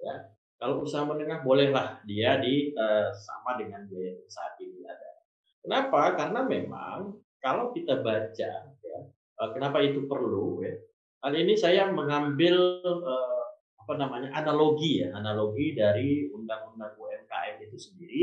Ya. 0.00 0.14
Kalau 0.58 0.82
usaha 0.82 1.06
menengah 1.06 1.46
bolehlah 1.46 2.02
dia 2.02 2.42
di 2.42 2.74
uh, 2.74 3.14
sama 3.14 3.54
dengan 3.62 3.86
biaya 3.86 4.18
saat 4.26 4.58
ini 4.58 4.82
ada. 4.82 5.22
Kenapa? 5.62 6.18
Karena 6.18 6.42
memang 6.42 7.14
kalau 7.38 7.70
kita 7.70 8.02
baca, 8.02 8.50
ya, 8.66 8.98
uh, 9.38 9.50
kenapa 9.54 9.78
itu 9.86 10.10
perlu? 10.10 10.66
Ya. 10.66 10.74
Hal 11.22 11.38
ini 11.38 11.54
saya 11.54 11.86
mengambil 11.94 12.82
uh, 12.82 13.42
apa 13.78 13.94
namanya 14.02 14.34
analogi 14.34 15.06
ya, 15.06 15.14
analogi 15.14 15.78
dari 15.78 16.26
undang-undang 16.34 16.98
UMKM 16.98 17.62
itu 17.62 17.78
sendiri, 17.78 18.22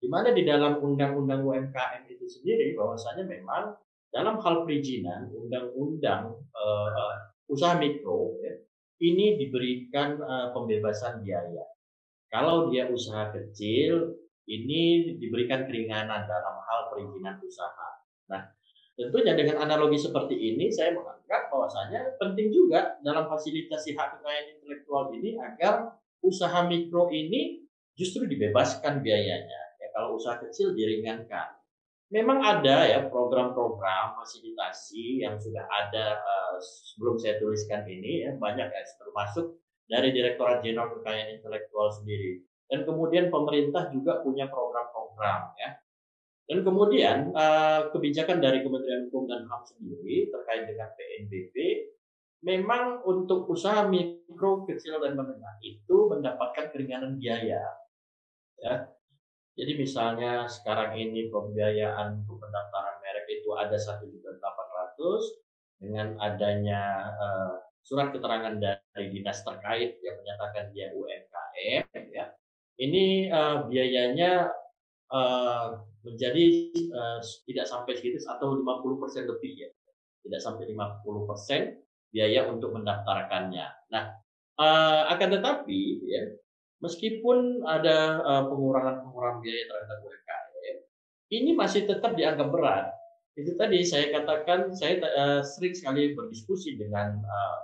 di 0.00 0.08
mana 0.08 0.32
di 0.32 0.48
dalam 0.48 0.80
undang-undang 0.80 1.44
UMKM 1.44 2.08
itu 2.08 2.24
sendiri 2.24 2.72
bahwasanya 2.72 3.28
memang 3.28 3.76
dalam 4.08 4.40
hal 4.40 4.64
perizinan 4.64 5.28
undang-undang 5.28 6.40
uh, 6.56 7.14
usaha 7.52 7.76
mikro 7.76 8.40
ya, 8.40 8.56
ini 9.02 9.36
diberikan 9.36 10.16
uh, 10.20 10.52
pembebasan 10.56 11.20
biaya. 11.20 11.64
Kalau 12.32 12.68
dia 12.72 12.88
usaha 12.90 13.32
kecil, 13.32 14.16
ini 14.46 15.14
diberikan 15.18 15.66
keringanan 15.66 16.26
dalam 16.26 16.56
hal 16.62 16.80
perizinan 16.90 17.38
usaha. 17.42 17.88
Nah, 18.30 18.46
tentunya 18.94 19.34
dengan 19.34 19.62
analogi 19.62 19.98
seperti 19.98 20.34
ini, 20.34 20.70
saya 20.70 20.94
menganggap 20.94 21.50
bahwasanya 21.50 22.18
penting 22.22 22.54
juga 22.54 22.98
dalam 23.02 23.26
fasilitasi 23.26 23.98
hak 23.98 24.20
kekayaan 24.20 24.46
intelektual 24.58 25.10
ini 25.14 25.34
agar 25.38 25.98
usaha 26.22 26.62
mikro 26.66 27.10
ini 27.10 27.66
justru 27.98 28.28
dibebaskan 28.28 29.02
biayanya. 29.02 29.60
Ya, 29.82 29.88
kalau 29.96 30.20
usaha 30.20 30.38
kecil 30.38 30.76
diringankan. 30.76 31.55
Memang 32.06 32.38
ada 32.38 32.86
ya 32.86 33.10
program-program 33.10 34.14
fasilitasi 34.14 35.26
yang 35.26 35.34
sudah 35.42 35.66
ada 35.66 36.22
uh, 36.22 36.54
sebelum 36.62 37.18
saya 37.18 37.42
tuliskan 37.42 37.82
ini 37.82 38.22
ya 38.22 38.38
banyak 38.38 38.70
ya 38.70 38.82
termasuk 39.02 39.58
dari 39.90 40.14
Direktorat 40.14 40.62
Jenderal 40.62 40.94
Kekayaan 40.94 41.42
Intelektual 41.42 41.90
sendiri. 41.90 42.46
Dan 42.70 42.86
kemudian 42.86 43.26
pemerintah 43.26 43.90
juga 43.90 44.22
punya 44.22 44.46
program-program 44.46 45.58
ya. 45.58 45.70
Dan 46.46 46.62
kemudian 46.62 47.34
uh, 47.34 47.90
kebijakan 47.90 48.38
dari 48.38 48.62
Kementerian 48.62 49.10
Hukum 49.10 49.26
dan 49.26 49.50
HAM 49.50 49.62
sendiri 49.66 50.30
terkait 50.30 50.62
dengan 50.70 50.94
PNBP 50.94 51.54
memang 52.46 53.02
untuk 53.02 53.50
usaha 53.50 53.82
mikro 53.82 54.62
kecil 54.62 55.02
dan 55.02 55.18
menengah 55.18 55.58
itu 55.58 56.06
mendapatkan 56.06 56.70
keringanan 56.70 57.18
biaya. 57.18 57.66
Ya 58.62 58.94
jadi 59.56 59.72
misalnya 59.80 60.44
sekarang 60.46 60.94
ini 61.00 61.32
pembiayaan 61.32 62.22
untuk 62.22 62.38
pendaftaran 62.44 63.00
merek 63.00 63.26
itu 63.40 63.56
ada 63.56 63.76
satu 63.80 64.04
juta 64.06 64.36
delapan 64.36 64.68
ratus 64.76 65.22
dengan 65.80 66.08
adanya 66.20 66.82
uh, 67.16 67.52
surat 67.80 68.12
keterangan 68.12 68.56
dari 68.60 69.06
dinas 69.12 69.40
terkait 69.42 69.96
yang 70.04 70.16
menyatakan 70.20 70.70
dia 70.76 70.92
UMKM 70.92 71.84
ya 72.12 72.32
ini 72.76 73.32
uh, 73.32 73.64
biayanya 73.64 74.52
uh, 75.08 75.80
menjadi 76.04 76.46
uh, 76.92 77.18
tidak 77.48 77.66
sampai 77.66 77.96
segitu 77.98 78.20
atau 78.28 78.54
50% 78.60 79.26
lebih 79.26 79.66
ya 79.66 79.70
tidak 80.26 80.40
sampai 80.42 80.66
50% 80.74 81.86
biaya 82.10 82.50
untuk 82.50 82.74
mendaftarkannya. 82.74 83.66
Nah, 83.94 84.04
uh, 84.58 85.02
akan 85.14 85.28
tetapi 85.38 85.80
ya 86.06 86.22
meskipun 86.82 87.64
ada 87.64 88.20
pengurangan-pengurangan 88.46 89.38
biaya 89.40 89.64
terhadap 89.68 89.98
UMKM, 90.04 90.76
ini 91.32 91.50
masih 91.56 91.88
tetap 91.88 92.12
dianggap 92.14 92.48
berat. 92.52 92.92
Itu 93.36 93.52
tadi 93.56 93.84
saya 93.84 94.16
katakan 94.16 94.72
saya 94.72 94.96
uh, 95.04 95.40
sering 95.44 95.76
sekali 95.76 96.16
berdiskusi 96.16 96.80
dengan 96.80 97.20
uh, 97.20 97.58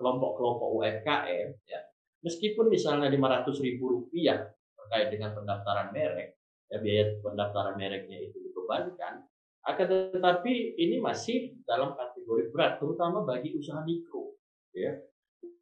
kelompok-kelompok 0.00 0.68
UMKM 0.80 1.48
ya 1.68 1.80
meskipun 2.24 2.72
misalnya 2.72 3.12
500 3.12 3.52
ribu 3.60 4.00
rupiah 4.00 4.48
terkait 4.72 5.12
dengan 5.12 5.36
pendaftaran 5.36 5.92
merek 5.92 6.40
ya 6.72 6.80
biaya 6.80 7.20
pendaftaran 7.20 7.76
mereknya 7.76 8.32
itu 8.32 8.40
dibebankan 8.40 9.28
akan 9.60 9.86
tetapi 10.16 10.80
ini 10.80 10.96
masih 11.04 11.52
dalam 11.68 11.92
kategori 11.92 12.48
berat 12.48 12.80
terutama 12.80 13.28
bagi 13.28 13.52
usaha 13.52 13.84
mikro 13.84 14.40
ya 14.72 14.96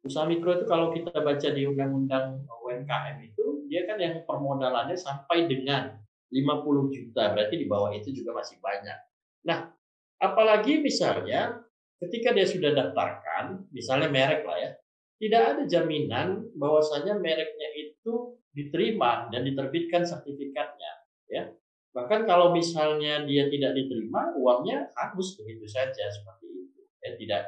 usaha 0.07 0.23
mikro 0.23 0.55
itu 0.55 0.65
kalau 0.71 0.95
kita 0.95 1.11
baca 1.19 1.47
di 1.51 1.67
undang-undang 1.67 2.47
UMKM 2.79 3.17
itu 3.23 3.45
dia 3.67 3.85
kan 3.85 3.99
yang 3.99 4.23
permodalannya 4.23 4.95
sampai 4.95 5.45
dengan 5.45 5.93
50 6.31 6.95
juta 6.95 7.35
berarti 7.35 7.55
di 7.59 7.67
bawah 7.67 7.91
itu 7.91 8.09
juga 8.15 8.39
masih 8.39 8.57
banyak 8.63 8.97
nah 9.43 9.71
apalagi 10.19 10.83
misalnya 10.83 11.69
ketika 11.99 12.31
dia 12.31 12.47
sudah 12.47 12.71
daftarkan, 12.71 13.67
misalnya 13.75 14.07
merek 14.07 14.47
lah 14.47 14.57
ya, 14.57 14.71
tidak 15.19 15.41
ada 15.55 15.63
jaminan 15.67 16.47
bahwasanya 16.55 17.19
mereknya 17.19 17.69
itu 17.75 18.39
diterima 18.55 19.27
dan 19.29 19.43
diterbitkan 19.43 20.07
sertifikatnya, 20.07 20.91
ya. 21.27 21.43
Bahkan 21.91 22.23
kalau 22.23 22.55
misalnya 22.55 23.27
dia 23.27 23.51
tidak 23.51 23.75
diterima, 23.75 24.31
uangnya 24.39 24.93
hangus 24.95 25.35
begitu 25.35 25.67
saja 25.67 26.07
seperti 26.07 26.47
itu, 26.47 26.81
ya 27.03 27.11
tidak 27.19 27.41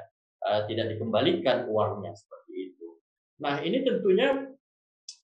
uh, 0.44 0.62
tidak 0.68 0.98
dikembalikan 0.98 1.70
uangnya 1.72 2.12
seperti 2.12 2.74
itu. 2.74 3.00
Nah 3.40 3.64
ini 3.64 3.86
tentunya 3.86 4.52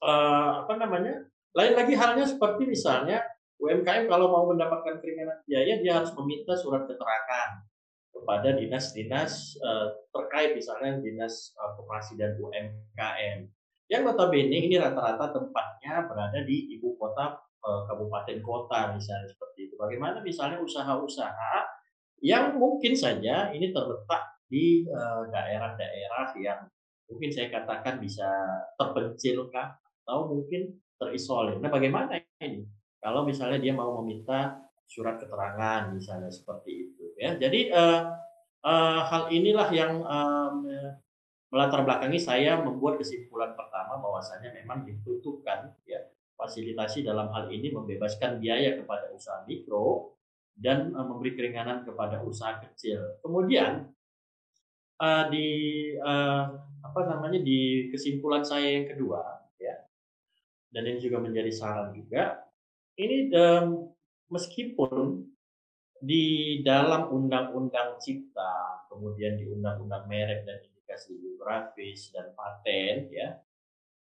uh, 0.02 0.66
apa 0.66 0.74
namanya? 0.78 1.26
Lain 1.56 1.74
lagi 1.74 1.98
halnya 1.98 2.26
seperti 2.28 2.70
misalnya 2.70 3.24
UMKM 3.58 4.06
kalau 4.06 4.30
mau 4.30 4.46
mendapatkan 4.54 5.02
keringanan 5.02 5.42
biaya 5.50 5.82
dia 5.82 5.98
harus 5.98 6.14
meminta 6.14 6.54
surat 6.54 6.86
keterangan 6.86 7.66
kepada 8.14 8.54
dinas-dinas 8.54 9.58
uh, 9.62 9.90
terkait 10.14 10.54
misalnya 10.54 11.02
dinas 11.02 11.54
uh, 11.58 11.74
koperasi 11.78 12.14
dan 12.18 12.38
UMKM 12.38 13.50
yang 13.88 14.02
notabene 14.06 14.68
ini 14.70 14.78
rata-rata 14.78 15.32
tempatnya 15.34 16.06
berada 16.06 16.44
di 16.44 16.76
ibu 16.76 17.00
kota 17.00 17.40
kabupaten 17.68 18.40
kota 18.40 18.96
misalnya 18.96 19.28
seperti 19.28 19.68
itu. 19.68 19.76
Bagaimana 19.76 20.24
misalnya 20.24 20.60
usaha-usaha 20.64 21.68
yang 22.24 22.56
mungkin 22.56 22.96
saja 22.96 23.52
ini 23.52 23.76
terletak 23.76 24.40
di 24.48 24.88
daerah-daerah 25.32 26.32
yang 26.40 26.64
mungkin 27.08 27.32
saya 27.32 27.48
katakan 27.52 28.00
bisa 28.00 28.28
terpencil 28.76 29.48
kah 29.52 29.76
atau 30.08 30.32
mungkin 30.32 30.72
terisolir. 30.96 31.60
Nah, 31.60 31.68
bagaimana 31.68 32.16
ini? 32.40 32.64
Kalau 33.04 33.28
misalnya 33.28 33.60
dia 33.60 33.76
mau 33.76 34.00
meminta 34.00 34.64
surat 34.88 35.20
keterangan 35.20 35.92
misalnya 35.92 36.32
seperti 36.32 36.72
itu 36.88 37.12
ya. 37.20 37.36
Jadi 37.36 37.68
uh, 37.76 38.16
uh, 38.64 39.00
hal 39.04 39.28
inilah 39.28 39.68
yang 39.76 40.00
um, 40.00 40.64
melatar 41.52 41.84
belakangi 41.84 42.20
saya 42.24 42.60
membuat 42.64 43.04
kesimpulan 43.04 43.52
pertama 43.52 44.00
bahwasanya 44.00 44.56
memang 44.56 44.88
dibutuhkan 44.88 45.76
ya 45.84 46.08
fasilitasi 46.40 47.04
dalam 47.04 47.28
hal 47.36 47.52
ini 47.52 47.72
membebaskan 47.76 48.40
biaya 48.40 48.80
kepada 48.80 49.12
usaha 49.12 49.44
mikro 49.44 50.16
dan 50.56 50.96
uh, 50.96 51.04
memberi 51.04 51.36
keringanan 51.36 51.84
kepada 51.84 52.24
usaha 52.24 52.64
kecil. 52.64 53.20
Kemudian 53.20 53.92
uh, 55.04 55.24
di 55.28 55.48
uh, 56.00 56.44
apa 56.80 57.00
namanya 57.12 57.44
di 57.44 57.92
kesimpulan 57.92 58.48
saya 58.48 58.80
yang 58.80 58.88
kedua 58.88 59.38
dan 60.72 60.84
ini 60.84 61.00
juga 61.00 61.24
menjadi 61.24 61.52
saran 61.54 61.96
juga 61.96 62.48
ini 62.98 63.30
um, 63.30 63.94
meskipun 64.34 65.22
di 66.02 66.60
dalam 66.62 67.10
undang-undang 67.10 67.98
cipta, 68.02 68.86
kemudian 68.90 69.38
di 69.38 69.50
undang-undang 69.50 70.06
merek 70.10 70.46
dan 70.46 70.62
indikasi 70.62 71.18
geografis 71.18 72.14
dan 72.14 72.34
paten 72.34 73.10
ya. 73.10 73.38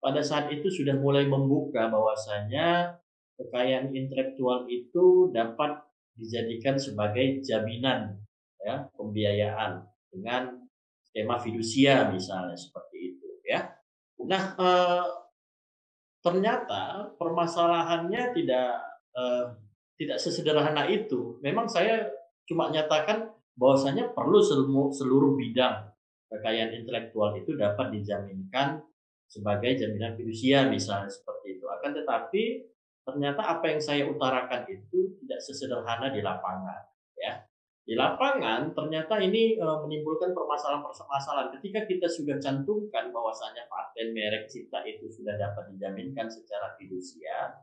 Pada 0.02 0.22
saat 0.22 0.54
itu 0.54 0.70
sudah 0.70 0.98
mulai 1.02 1.26
membuka 1.26 1.90
bahwasanya 1.90 3.02
kekayaan 3.42 3.90
intelektual 3.94 4.70
itu 4.70 5.34
dapat 5.34 5.82
dijadikan 6.14 6.78
sebagai 6.78 7.42
jaminan 7.42 8.22
ya 8.62 8.86
pembiayaan 8.96 9.84
dengan 10.14 10.62
skema 11.10 11.42
fidusia 11.42 12.06
misalnya 12.14 12.54
seperti 12.54 13.18
itu 13.18 13.30
ya. 13.50 13.74
Nah, 14.26 14.44
eh, 14.58 15.06
ternyata 16.26 17.14
permasalahannya 17.22 18.34
tidak 18.34 18.82
eh, 19.14 19.46
tidak 20.02 20.18
sesederhana 20.18 20.90
itu. 20.90 21.38
Memang 21.46 21.70
saya 21.70 22.10
cuma 22.50 22.74
nyatakan 22.74 23.30
bahwasanya 23.56 24.12
perlu 24.12 24.42
seluruh, 24.42 24.90
seluruh 24.92 25.38
bidang 25.38 25.94
kekayaan 26.34 26.74
intelektual 26.84 27.38
itu 27.38 27.54
dapat 27.56 27.94
dijaminkan 27.94 28.82
sebagai 29.30 29.78
jaminan 29.78 30.18
fidusia 30.18 30.68
misalnya 30.68 31.08
seperti 31.08 31.62
itu. 31.62 31.66
Akan 31.70 31.96
tetapi 31.96 32.44
ternyata 33.06 33.46
apa 33.46 33.66
yang 33.70 33.82
saya 33.82 34.04
utarakan 34.10 34.66
itu 34.66 35.16
tidak 35.22 35.40
sesederhana 35.40 36.10
di 36.10 36.26
lapangan 36.26 36.82
ya. 37.16 37.46
Di 37.86 37.94
lapangan 37.94 38.74
ternyata 38.74 39.22
ini 39.22 39.62
e, 39.62 39.66
menimbulkan 39.86 40.34
permasalahan-permasalahan. 40.34 41.54
Ketika 41.62 41.86
kita 41.86 42.10
sudah 42.10 42.42
cantumkan 42.42 43.14
bahwasanya 43.14 43.70
paten 43.70 44.10
merek 44.10 44.50
cipta 44.50 44.82
itu 44.90 45.06
sudah 45.06 45.38
dapat 45.38 45.70
dijaminkan 45.70 46.26
secara 46.26 46.74
fidusia 46.82 47.54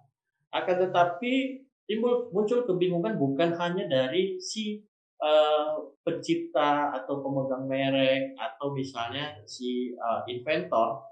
akan 0.54 0.76
tetapi 0.88 1.66
timbul 1.90 2.30
muncul 2.30 2.62
kebingungan 2.62 3.18
bukan 3.18 3.50
hanya 3.58 3.90
dari 3.90 4.38
si 4.38 4.78
uh, 5.18 5.90
pencipta 6.06 6.94
atau 7.02 7.18
pemegang 7.18 7.66
merek 7.66 8.38
atau 8.38 8.70
misalnya 8.70 9.42
si 9.42 9.90
uh, 9.98 10.22
inventor. 10.30 11.02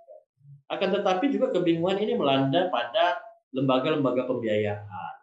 Akan 0.71 0.95
tetapi 0.95 1.35
juga 1.35 1.51
kebingungan 1.51 1.99
ini 1.99 2.15
melanda 2.15 2.71
pada 2.71 3.19
lembaga-lembaga 3.51 4.31
pembiayaan. 4.31 5.15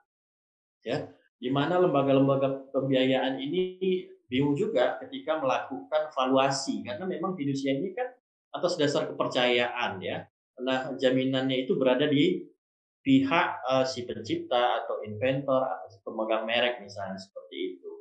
Ya 0.83 1.16
di 1.37 1.49
mana 1.53 1.77
lembaga-lembaga 1.77 2.73
pembiayaan 2.73 3.37
ini 3.37 3.79
bingung 4.27 4.57
juga 4.57 4.97
ketika 5.01 5.39
melakukan 5.39 6.09
valuasi 6.11 6.83
karena 6.83 7.05
memang 7.05 7.37
fidusia 7.37 7.77
ini 7.77 7.93
kan 7.93 8.09
atas 8.51 8.75
dasar 8.75 9.07
kepercayaan 9.07 10.01
ya 10.01 10.25
nah 10.57 10.89
jaminannya 10.97 11.69
itu 11.69 11.77
berada 11.77 12.09
di 12.09 12.47
pihak 13.07 13.63
uh, 13.63 13.87
si 13.87 14.03
pencipta 14.03 14.83
atau 14.83 14.99
inventor 15.07 15.63
atau 15.63 15.87
si 15.87 16.03
pemegang 16.03 16.43
merek 16.43 16.83
misalnya 16.83 17.15
seperti 17.15 17.79
itu. 17.79 17.91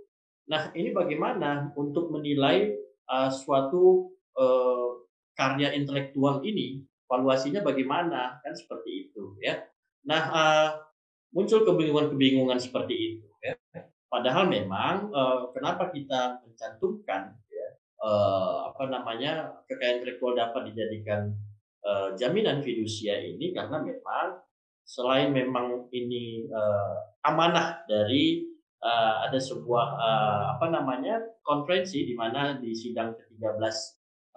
Nah 0.50 0.74
ini 0.74 0.90
bagaimana 0.90 1.70
untuk 1.78 2.10
menilai 2.10 2.74
uh, 3.06 3.30
suatu 3.30 4.10
uh, 4.34 5.06
karya 5.38 5.78
intelektual 5.78 6.42
ini, 6.42 6.82
valuasinya 7.06 7.62
bagaimana 7.62 8.42
kan 8.42 8.50
seperti 8.50 9.06
itu 9.06 9.38
ya. 9.38 9.62
Nah 10.10 10.22
uh, 10.34 10.68
muncul 11.30 11.62
kebingungan-kebingungan 11.62 12.58
seperti 12.58 12.94
itu. 13.14 13.25
Padahal 14.06 14.46
memang 14.46 15.10
uh, 15.10 15.50
kenapa 15.50 15.90
kita 15.90 16.38
mencantumkan 16.46 17.34
ya, 17.50 17.68
uh, 18.00 18.70
apa 18.70 18.86
namanya 18.86 19.62
kekayaan 19.66 20.02
intelektual 20.02 20.38
dapat 20.38 20.70
dijadikan 20.70 21.34
uh, 21.82 22.14
jaminan 22.14 22.62
fidusia 22.62 23.18
ini 23.18 23.50
karena 23.50 23.82
memang 23.82 24.46
selain 24.86 25.34
memang 25.34 25.90
ini 25.90 26.46
uh, 26.46 27.10
amanah 27.26 27.82
dari 27.90 28.46
uh, 28.78 29.26
ada 29.26 29.38
sebuah 29.42 29.86
uh, 29.98 30.42
apa 30.54 30.66
namanya 30.70 31.18
konferensi 31.42 32.06
di 32.06 32.14
mana 32.14 32.54
di 32.62 32.70
sidang 32.70 33.18
ke-13 33.18 33.74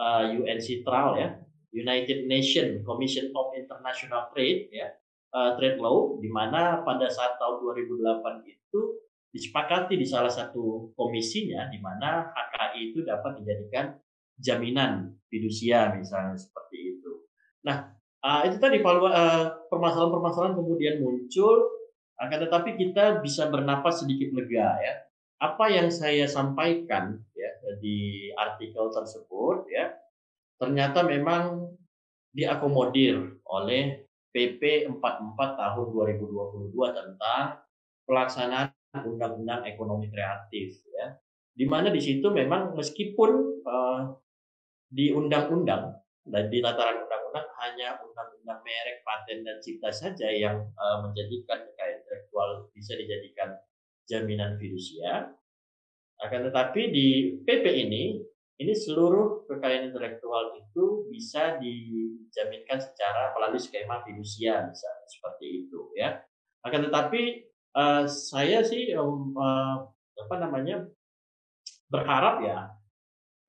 uh, 0.01 0.23
UN 0.33 0.57
Citral 0.57 1.07
ya 1.21 1.29
United 1.69 2.25
Nations 2.25 2.81
Commission 2.81 3.29
of 3.37 3.53
International 3.53 4.33
Trade 4.33 4.73
ya 4.73 4.89
uh, 5.37 5.53
trade 5.61 5.77
law 5.77 6.17
di 6.17 6.29
mana 6.33 6.81
pada 6.81 7.05
saat 7.09 7.37
tahun 7.37 7.61
2008 7.61 8.49
itu 8.49 8.81
disepakati 9.29 9.93
di 9.97 10.05
salah 10.05 10.31
satu 10.31 10.93
komisinya 10.97 11.69
di 11.69 11.77
mana 11.77 12.33
HKI 12.33 12.79
itu 12.93 12.99
dapat 13.05 13.41
dijadikan 13.41 13.93
jaminan 14.39 15.13
fidusia 15.29 15.93
misalnya 15.93 16.33
seperti 16.39 16.97
itu. 16.97 17.11
Nah, 17.65 17.93
uh, 18.25 18.41
itu 18.47 18.57
tadi 18.57 18.81
uh, 18.81 19.67
permasalahan-permasalahan 19.69 20.57
kemudian 20.57 21.03
muncul 21.03 21.79
akan 22.19 22.37
tetapi 22.47 22.75
kita 22.75 23.23
bisa 23.23 23.47
bernapas 23.47 24.03
sedikit 24.03 24.35
lega 24.35 24.75
ya 24.83 24.93
apa 25.39 25.71
yang 25.71 25.87
saya 25.87 26.27
sampaikan 26.27 27.15
ya 27.31 27.51
di 27.79 28.27
artikel 28.35 28.91
tersebut 28.91 29.63
ya 29.71 29.95
ternyata 30.59 30.99
memang 31.07 31.71
diakomodir 32.35 33.39
oleh 33.47 34.03
PP 34.35 34.91
44 34.99 34.99
tahun 35.39 35.87
2022 35.95 36.75
tentang 36.91 37.63
pelaksanaan 38.03 38.75
undang-undang 38.97 39.65
ekonomi 39.69 40.09
kreatif 40.09 40.81
ya. 40.89 41.13
Di 41.53 41.65
mana 41.67 41.91
di 41.91 42.01
situ 42.01 42.25
memang 42.31 42.73
meskipun 42.73 43.31
uh, 43.67 44.01
di 44.89 45.13
undang-undang 45.13 45.93
dan 46.25 46.45
di 46.49 46.57
tataran 46.63 47.05
undang-undang 47.05 47.47
hanya 47.61 47.99
undang-undang 48.01 48.59
merek, 48.65 49.05
paten 49.05 49.45
dan 49.45 49.57
cipta 49.61 49.93
saja 49.93 50.29
yang 50.31 50.65
uh, 50.79 51.05
menjadikan 51.05 51.61
kekayaan 51.69 52.01
intelektual 52.01 52.49
bisa 52.73 52.97
dijadikan 52.97 53.59
jaminan 54.09 54.57
fidusia. 54.57 55.29
Akan 56.19 56.43
tetapi 56.49 56.91
di 56.91 57.07
PP 57.45 57.65
ini 57.87 58.03
ini 58.59 58.73
seluruh 58.75 59.47
kekayaan 59.47 59.87
intelektual 59.93 60.51
itu 60.59 61.07
bisa 61.07 61.55
dijaminkan 61.63 62.83
secara 62.83 63.31
melalui 63.31 63.61
skema 63.61 64.03
fidusia 64.03 64.67
misalnya 64.67 65.07
seperti 65.07 65.45
itu 65.63 65.95
ya. 65.95 66.19
Akan 66.67 66.83
tetapi 66.83 67.48
uh, 67.75 68.05
saya 68.09 68.65
sih 68.65 68.93
um, 68.95 69.33
uh, 69.37 69.85
apa 70.19 70.35
namanya 70.39 70.85
berharap 71.89 72.45
ya 72.45 72.57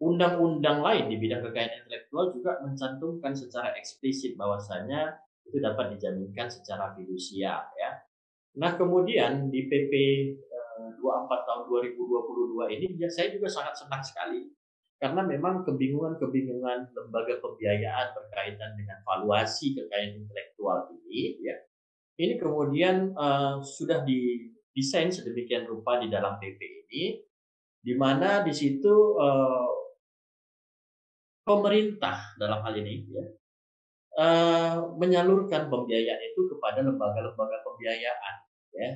undang-undang 0.00 0.80
lain 0.80 1.12
di 1.12 1.16
bidang 1.20 1.44
kekayaan 1.44 1.85
intelektual 1.85 2.33
juga 2.33 2.56
mencantumkan 2.64 3.37
secara 3.37 3.76
eksplisit 3.76 4.33
bahwasanya 4.40 5.20
itu 5.44 5.61
dapat 5.61 5.96
dijaminkan 5.96 6.48
secara 6.48 6.96
fidusia 6.96 7.61
ya. 7.76 7.90
Nah, 8.56 8.74
kemudian 8.74 9.52
di 9.52 9.68
PP 9.68 9.92
24 10.98 11.04
eh, 11.04 11.40
tahun 11.46 11.62
2022 11.68 12.74
ini 12.80 12.87
ya 12.96 13.09
saya 13.12 13.30
juga 13.30 13.46
sangat 13.46 13.76
senang 13.76 14.02
sekali 14.02 14.48
karena 15.00 15.24
memang 15.24 15.64
kebingungan-kebingungan 15.64 16.92
lembaga 16.92 17.40
pembiayaan 17.40 18.06
berkaitan 18.16 18.72
dengan 18.76 18.98
valuasi 19.04 19.76
kekayaan 19.76 20.24
intelektual 20.24 20.88
ini 20.92 21.40
ya 21.44 21.56
ini 22.20 22.37
kemudian 22.37 23.16
uh, 23.16 23.64
sudah 23.64 24.04
didesain 24.04 25.09
sedemikian 25.09 25.64
rupa 25.64 25.96
di 25.96 26.12
dalam 26.12 26.37
PP 26.37 26.61
ini 26.61 27.16
di 27.80 27.96
mana 27.96 28.44
di 28.44 28.52
situ 28.52 29.16
uh, 29.16 29.72
pemerintah 31.48 32.37
dalam 32.37 32.61
hal 32.61 32.76
ini 32.76 33.09
ya 33.09 33.24
uh, 34.20 34.76
menyalurkan 35.00 35.72
pembiayaan 35.72 36.20
itu 36.20 36.40
kepada 36.52 36.85
lembaga-lembaga 36.85 37.64
pembiayaan 37.64 38.35
ya. 38.76 38.90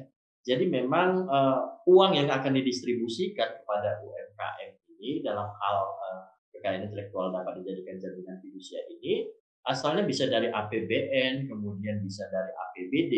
Jadi 0.45 0.69
memang 0.69 1.25
uh, 1.25 1.81
uang 1.89 2.13
yang 2.21 2.29
akan 2.29 2.53
didistribusikan 2.53 3.65
kepada 3.65 4.05
UMKM 4.05 4.71
ini 4.93 5.25
dalam 5.25 5.49
hal 5.49 5.79
uh, 5.89 6.23
kekayaan 6.53 6.85
intelektual 6.85 7.33
dapat 7.33 7.65
dijadikan 7.65 7.97
jaminan 7.97 8.37
fidusia 8.45 8.85
ini 8.93 9.33
asalnya 9.65 10.05
bisa 10.05 10.29
dari 10.29 10.53
APBN, 10.53 11.49
kemudian 11.49 12.05
bisa 12.05 12.29
dari 12.29 12.53
APBD, 12.53 13.15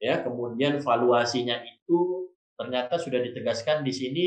ya, 0.00 0.24
kemudian 0.24 0.80
valuasinya 0.80 1.60
itu 1.64 2.32
ternyata 2.56 2.96
sudah 2.96 3.20
ditegaskan 3.20 3.84
di 3.84 3.92
sini 3.92 4.26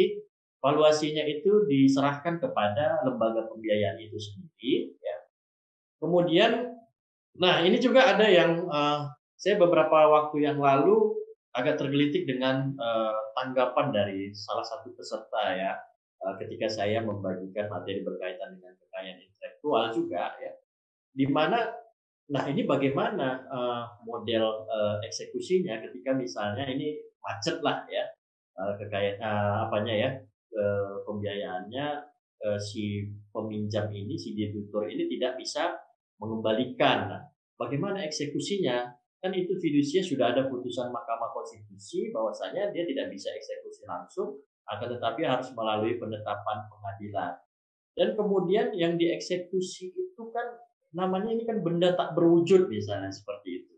valuasinya 0.61 1.25
itu 1.25 1.65
diserahkan 1.65 2.37
kepada 2.37 3.01
lembaga 3.01 3.49
pembiayaan 3.49 3.97
itu 3.97 4.17
sendiri, 4.21 4.93
ya. 5.01 5.17
Kemudian, 5.97 6.77
nah 7.35 7.65
ini 7.65 7.81
juga 7.81 8.13
ada 8.13 8.29
yang 8.29 8.69
uh, 8.69 9.09
saya 9.39 9.57
beberapa 9.57 10.05
waktu 10.05 10.45
yang 10.45 10.61
lalu 10.61 11.17
agak 11.55 11.81
tergelitik 11.81 12.29
dengan 12.29 12.77
uh, 12.77 13.15
tanggapan 13.33 13.89
dari 13.89 14.29
salah 14.35 14.63
satu 14.63 14.93
peserta 14.93 15.57
ya. 15.57 15.73
Eh, 16.19 16.35
ketika 16.43 16.67
saya 16.67 16.99
membagikan 16.99 17.71
materi 17.71 18.03
berkaitan 18.03 18.59
dengan 18.59 18.75
kekayaan 18.75 19.23
intelektual 19.23 19.87
juga 19.95 20.35
ya 20.43 20.51
di 21.13 21.25
mana 21.29 21.69
nah 22.29 22.45
ini 22.45 22.61
bagaimana 22.69 23.41
uh, 23.49 23.83
model 24.05 24.69
uh, 24.69 25.01
eksekusinya 25.01 25.81
ketika 25.81 26.13
misalnya 26.13 26.69
ini 26.69 26.93
macet 27.25 27.57
lah 27.65 27.81
ya 27.89 28.05
uh, 28.53 28.77
kekayaan 28.77 29.17
uh, 29.17 29.65
apanya 29.65 29.93
ya 29.97 30.09
uh, 30.53 31.01
pembiayaannya 31.09 31.87
uh, 32.45 32.59
si 32.61 33.09
peminjam 33.33 33.89
ini 33.89 34.13
si 34.13 34.37
debitur 34.37 34.85
ini 34.85 35.09
tidak 35.17 35.41
bisa 35.41 35.73
mengembalikan 36.21 37.09
nah, 37.09 37.21
bagaimana 37.57 38.05
eksekusinya 38.05 38.93
kan 39.19 39.35
itu 39.35 39.51
fidusia 39.59 39.99
sudah 39.99 40.31
ada 40.31 40.47
putusan 40.47 40.95
Mahkamah 40.95 41.35
Konstitusi 41.35 42.07
bahwasanya 42.13 42.71
dia 42.71 42.87
tidak 42.87 43.11
bisa 43.11 43.33
eksekusi 43.35 43.83
langsung 43.83 44.39
akan 44.69 44.95
tetapi 44.95 45.21
harus 45.25 45.49
melalui 45.57 45.97
penetapan 45.97 46.57
pengadilan. 46.69 47.33
Dan 47.97 48.15
kemudian 48.15 48.71
yang 48.71 48.95
dieksekusi 48.95 49.91
itu 49.91 50.23
kan 50.31 50.45
namanya 50.95 51.29
ini 51.33 51.43
kan 51.45 51.61
benda 51.61 51.93
tak 51.93 52.17
berwujud 52.17 52.69
misalnya 52.69 53.13
seperti 53.13 53.63
itu. 53.63 53.75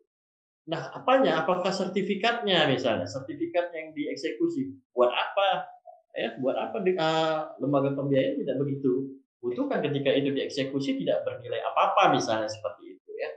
Nah, 0.69 0.93
apanya? 0.93 1.41
Apakah 1.43 1.73
sertifikatnya 1.73 2.69
misalnya? 2.69 3.09
Sertifikat 3.09 3.73
yang 3.73 3.91
dieksekusi 3.91 4.71
buat 4.95 5.09
apa? 5.09 5.67
Ya, 6.11 6.35
buat 6.37 6.55
apa 6.59 6.83
di, 6.83 6.91
uh, 6.95 7.55
lembaga 7.63 7.95
pembiayaan 7.95 8.43
tidak 8.43 8.59
begitu 8.59 9.21
butuhkan 9.41 9.81
ketika 9.81 10.13
itu 10.13 10.29
dieksekusi 10.31 11.01
tidak 11.01 11.25
bernilai 11.25 11.59
apa-apa 11.73 12.13
misalnya 12.13 12.47
seperti 12.47 12.95
itu 12.95 13.11
ya. 13.17 13.29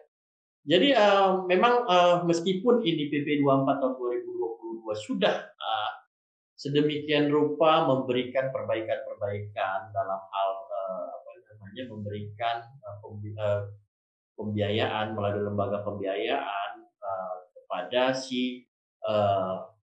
Jadi 0.65 0.89
uh, 0.93 1.49
memang 1.49 1.89
uh, 1.89 2.17
meskipun 2.29 2.85
ini 2.85 3.09
PP 3.09 3.41
24 3.41 3.81
tahun 3.81 3.95
2022 4.85 5.09
sudah 5.09 5.37
uh, 5.49 5.93
sedemikian 6.61 7.33
rupa 7.33 7.89
memberikan 7.89 8.53
perbaikan-perbaikan 8.53 9.91
dalam 9.97 10.21
hal 10.21 10.51
uh, 10.85 11.07
apa 11.09 11.31
namanya 11.49 11.83
memberikan 11.89 12.57
uh, 12.85 13.65
pembiayaan 14.37 15.17
melalui 15.17 15.47
lembaga 15.47 15.81
pembiayaan 15.87 16.85
kepada 17.55 18.13
si 18.13 18.67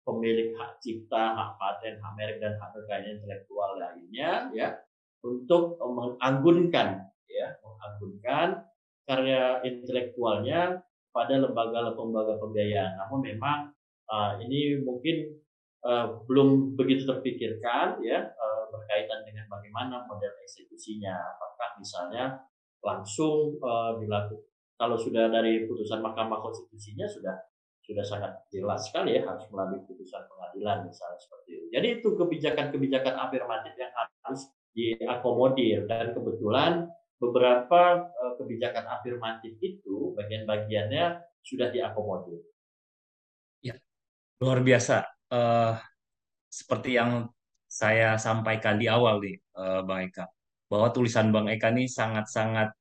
pemilik 0.02 0.57
hak 0.59 0.83
cipta, 0.83 1.37
hak 1.37 1.50
paten, 1.61 2.00
hak 2.00 2.12
merek 2.18 2.42
dan 2.42 2.59
hak 2.59 2.74
kekayaan 2.74 3.16
intelektual 3.18 3.78
lainnya 3.78 4.50
ya 4.50 4.68
untuk 5.22 5.78
menganggunkan 5.78 7.07
ya 7.31 7.48
menganggunkan 7.62 8.66
karya 9.07 9.62
intelektualnya 9.62 10.83
pada 11.14 11.35
lembaga-lembaga 11.38 12.40
pembiayaan. 12.40 12.98
Namun 12.98 13.20
memang 13.20 13.59
ini 14.42 14.81
mungkin 14.83 15.41
uh, 15.87 16.23
belum 16.27 16.79
begitu 16.79 17.07
terpikirkan 17.07 18.01
ya 18.03 18.31
uh, 18.31 18.64
berkaitan 18.71 19.27
dengan 19.27 19.47
bagaimana 19.51 20.07
model 20.07 20.33
eksekusinya 20.42 21.14
apakah 21.37 21.79
misalnya 21.79 22.25
langsung 22.83 23.59
uh, 23.62 23.99
dilakukan 23.99 24.51
kalau 24.79 24.99
sudah 24.99 25.31
dari 25.31 25.62
putusan 25.71 26.03
Mahkamah 26.03 26.42
Konstitusinya 26.42 27.07
sudah 27.07 27.38
sudah 27.83 28.03
sangat 28.07 28.33
jelas 28.51 28.87
sekali 28.90 29.18
ya 29.18 29.27
harus 29.27 29.47
melalui 29.51 29.83
putusan 29.87 30.23
pengadilan 30.27 30.87
misalnya 30.87 31.18
seperti 31.18 31.51
itu. 31.55 31.66
Jadi 31.75 31.87
itu 31.99 32.09
kebijakan-kebijakan 32.14 33.14
afirmatif 33.14 33.75
yang 33.75 33.90
harus 33.95 34.42
diakomodir 34.75 35.87
dan 35.90 36.14
kebetulan 36.14 36.87
beberapa 37.18 38.11
kebijakan 38.38 38.87
afirmatif 38.87 39.55
itu 39.62 40.14
bagian-bagiannya 40.18 41.23
sudah 41.42 41.71
diakomodir. 41.75 42.42
Ya, 43.62 43.79
luar 44.42 44.62
biasa 44.62 45.07
uh, 45.33 45.73
seperti 46.53 47.01
yang 47.01 47.33
saya 47.64 48.21
sampaikan 48.21 48.77
di 48.77 48.85
awal 48.85 49.16
nih, 49.25 49.40
uh, 49.57 49.81
Bang 49.88 50.12
Eka, 50.12 50.29
bahwa 50.68 50.92
tulisan 50.92 51.33
Bang 51.33 51.49
Eka 51.49 51.73
ini 51.73 51.88
sangat-sangat 51.88 52.77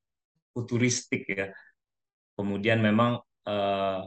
futuristik 0.51 1.23
ya. 1.31 1.47
Kemudian 2.35 2.83
memang 2.83 3.23
uh, 3.47 4.03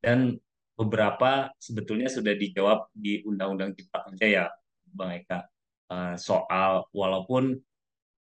dan 0.00 0.40
beberapa 0.78 1.52
sebetulnya 1.60 2.08
sudah 2.08 2.32
dijawab 2.32 2.88
di 2.96 3.20
Undang-Undang 3.26 3.76
Cipta 3.76 4.08
Kerja 4.08 4.26
ya, 4.26 4.44
Bang 4.88 5.12
Eka. 5.12 5.44
Uh, 5.88 6.16
soal 6.20 6.84
walaupun 6.92 7.56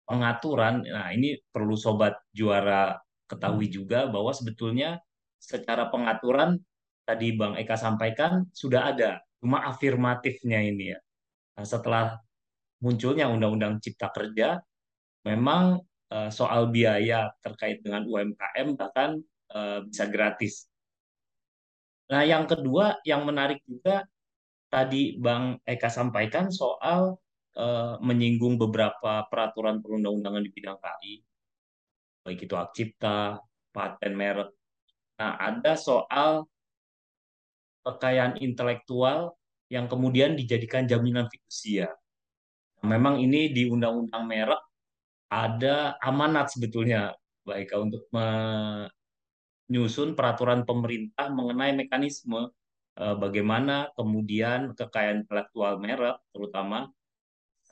pengaturan, 0.07 0.87
nah 0.87 1.11
ini 1.11 1.35
perlu 1.51 1.75
sobat 1.75 2.15
juara 2.31 2.95
ketahui 3.27 3.67
juga 3.67 4.07
bahwa 4.07 4.31
sebetulnya 4.31 5.03
secara 5.35 5.91
pengaturan 5.91 6.59
tadi 7.03 7.35
Bang 7.35 7.55
Eka 7.59 7.75
sampaikan 7.75 8.47
sudah 8.55 8.91
ada 8.95 9.19
cuma 9.41 9.65
afirmatifnya 9.69 10.59
ini 10.63 10.93
ya. 10.95 10.99
Nah, 11.57 11.65
setelah 11.65 12.05
munculnya 12.81 13.29
Undang-Undang 13.29 13.81
Cipta 13.81 14.13
Kerja, 14.13 14.61
memang 15.25 15.81
uh, 16.13 16.29
soal 16.29 16.69
biaya 16.69 17.33
terkait 17.41 17.81
dengan 17.81 18.05
UMKM 18.05 18.77
bahkan 18.77 19.19
uh, 19.53 19.83
bisa 19.85 20.05
gratis. 20.07 20.69
Nah, 22.07 22.23
yang 22.23 22.47
kedua 22.47 23.01
yang 23.03 23.27
menarik 23.27 23.59
juga 23.67 24.07
tadi 24.71 25.19
Bang 25.19 25.59
Eka 25.67 25.91
sampaikan 25.91 26.47
soal 26.53 27.19
uh, 27.57 27.95
menyinggung 27.99 28.55
beberapa 28.55 29.27
peraturan 29.27 29.83
perundang-undangan 29.83 30.43
di 30.43 30.51
bidang 30.53 30.77
KI, 30.79 31.13
baik 32.23 32.47
itu 32.47 32.53
hak 32.55 32.71
cipta, 32.71 33.41
paten 33.75 34.13
merek. 34.15 34.51
Nah, 35.17 35.33
ada 35.35 35.73
soal 35.75 36.45
kekayaan 37.87 38.43
intelektual 38.43 39.39
yang 39.71 39.87
kemudian 39.87 40.35
dijadikan 40.35 40.83
jaminan 40.83 41.31
fidusia. 41.31 41.87
Memang 42.83 43.23
ini 43.23 43.51
di 43.55 43.67
Undang-Undang 43.71 44.23
Merek 44.27 44.61
ada 45.27 45.95
amanat 46.03 46.51
sebetulnya 46.51 47.15
baik 47.47 47.71
untuk 47.79 48.07
menyusun 49.71 50.15
peraturan 50.15 50.67
pemerintah 50.67 51.31
mengenai 51.31 51.71
mekanisme 51.75 52.51
eh, 52.99 53.15
bagaimana 53.15 53.91
kemudian 53.95 54.75
kekayaan 54.75 55.23
intelektual 55.23 55.79
merek 55.79 56.19
terutama 56.31 56.91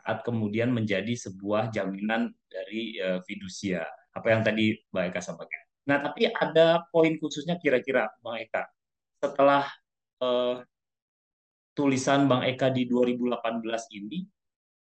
saat 0.06 0.22
kemudian 0.22 0.70
menjadi 0.70 1.18
sebuah 1.18 1.74
jaminan 1.74 2.30
dari 2.46 3.02
uh, 3.02 3.18
fidusia. 3.26 3.82
Apa 4.14 4.38
yang 4.38 4.46
tadi 4.46 4.78
Mbak 4.94 5.04
Eka 5.10 5.22
sampaikan. 5.26 5.66
Nah, 5.90 5.98
tapi 5.98 6.30
ada 6.30 6.86
poin 6.94 7.18
khususnya 7.18 7.58
kira-kira 7.58 8.14
Bang 8.22 8.38
Eka. 8.38 8.70
Setelah 9.18 9.66
uh, 10.26 10.56
tulisan 11.76 12.26
Bang 12.26 12.42
Eka 12.48 12.72
di 12.72 12.88
2018 12.90 14.00
ini, 14.00 14.26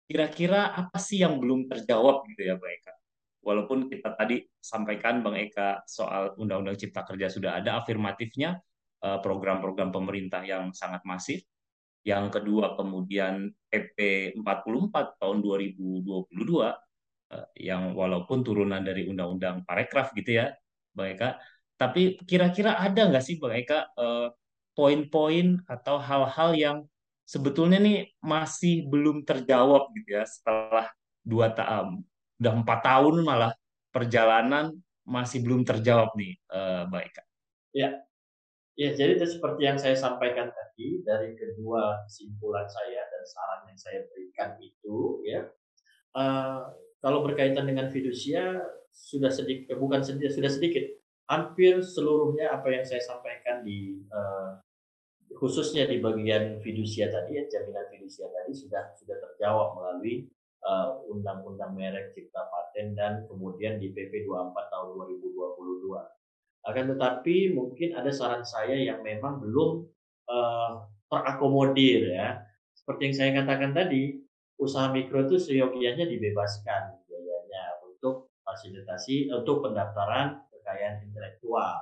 kira-kira 0.06 0.76
apa 0.76 1.00
sih 1.00 1.24
yang 1.24 1.40
belum 1.40 1.66
terjawab 1.66 2.28
gitu 2.30 2.52
ya 2.52 2.54
Bang 2.60 2.70
Eka? 2.70 2.94
Walaupun 3.42 3.90
kita 3.90 4.14
tadi 4.14 4.44
sampaikan 4.60 5.24
Bang 5.24 5.34
Eka 5.34 5.82
soal 5.88 6.36
Undang-Undang 6.38 6.78
Cipta 6.78 7.02
Kerja 7.02 7.26
sudah 7.26 7.58
ada 7.58 7.82
afirmatifnya, 7.82 8.60
eh, 9.02 9.18
program-program 9.18 9.90
pemerintah 9.90 10.46
yang 10.46 10.70
sangat 10.70 11.02
masif, 11.02 11.42
yang 12.06 12.30
kedua 12.30 12.78
kemudian 12.78 13.50
PP 13.66 14.34
44 14.38 15.18
tahun 15.18 15.38
2022 15.42 16.70
eh, 17.32 17.48
yang 17.66 17.96
walaupun 17.98 18.44
turunan 18.46 18.84
dari 18.84 19.08
Undang-Undang 19.10 19.66
Parekraf 19.66 20.14
gitu 20.14 20.38
ya, 20.38 20.52
Bang 20.94 21.16
Eka. 21.16 21.40
Tapi 21.74 22.20
kira-kira 22.22 22.78
ada 22.78 23.10
nggak 23.10 23.24
sih 23.24 23.40
Bang 23.42 23.58
Eka 23.58 23.90
eh, 23.96 24.28
poin-poin 24.72 25.60
atau 25.68 26.00
hal-hal 26.00 26.50
yang 26.56 26.78
sebetulnya 27.22 27.78
nih 27.80 28.12
masih 28.20 28.88
belum 28.88 29.24
terjawab 29.24 29.92
gitu 29.96 30.18
ya 30.20 30.24
setelah 30.26 30.88
dua 31.22 31.54
tahun, 31.54 32.02
udah 32.42 32.52
empat 32.60 32.80
tahun 32.82 33.14
malah 33.22 33.52
perjalanan 33.94 34.74
masih 35.06 35.44
belum 35.44 35.62
terjawab 35.62 36.10
nih, 36.18 36.34
eh, 36.34 36.82
Mbak 36.88 37.02
Eka. 37.10 37.22
Ya, 37.72 37.88
Ya, 38.72 38.96
jadi 38.96 39.20
seperti 39.20 39.68
yang 39.68 39.76
saya 39.76 39.92
sampaikan 39.92 40.48
tadi 40.48 41.04
dari 41.04 41.36
kedua 41.36 42.08
kesimpulan 42.08 42.64
saya 42.64 43.04
dan 43.04 43.22
saran 43.28 43.62
yang 43.68 43.76
saya 43.76 44.00
berikan 44.08 44.56
itu, 44.64 45.20
ya, 45.28 45.44
uh, 46.16 46.72
kalau 47.04 47.20
berkaitan 47.20 47.68
dengan 47.68 47.92
fidusia 47.92 48.64
sudah 48.88 49.28
sedikit, 49.28 49.76
bukan 49.76 50.00
sedikit, 50.00 50.32
sudah 50.32 50.48
sedikit, 50.48 50.88
hampir 51.32 51.80
seluruhnya 51.80 52.52
apa 52.52 52.68
yang 52.68 52.84
saya 52.84 53.00
sampaikan 53.00 53.64
di 53.64 54.04
uh, 54.12 54.60
khususnya 55.32 55.88
di 55.88 55.96
bagian 55.96 56.60
fidusia 56.60 57.08
tadi, 57.08 57.40
ya, 57.40 57.48
jaminan 57.48 57.88
fidusia 57.88 58.28
tadi 58.28 58.52
sudah 58.52 58.92
sudah 59.00 59.16
terjawab 59.16 59.80
melalui 59.80 60.28
undang-undang 61.10 61.72
uh, 61.72 61.76
merek 61.76 62.14
cipta 62.14 62.46
paten 62.46 62.94
dan 62.94 63.26
kemudian 63.26 63.82
di 63.82 63.90
PP 63.90 64.28
24 64.30 64.54
tahun 64.70 64.88
2022 64.94 65.98
akan 66.62 66.84
tetapi 66.94 67.50
mungkin 67.50 67.98
ada 67.98 68.14
saran 68.14 68.46
saya 68.46 68.78
yang 68.78 69.02
memang 69.02 69.42
belum 69.42 69.82
uh, 70.30 70.86
terakomodir 71.10 72.14
ya. 72.14 72.38
Seperti 72.72 73.10
yang 73.10 73.16
saya 73.18 73.30
katakan 73.42 73.74
tadi, 73.74 74.22
usaha 74.62 74.86
mikro 74.94 75.26
itu 75.26 75.42
seyogianya 75.42 76.06
dibebaskan 76.06 77.02
biayanya 77.10 77.82
untuk 77.82 78.30
fasilitasi 78.46 79.34
untuk 79.34 79.66
pendaftaran 79.66 80.38
kekayaan 80.72 81.04
intelektual. 81.04 81.76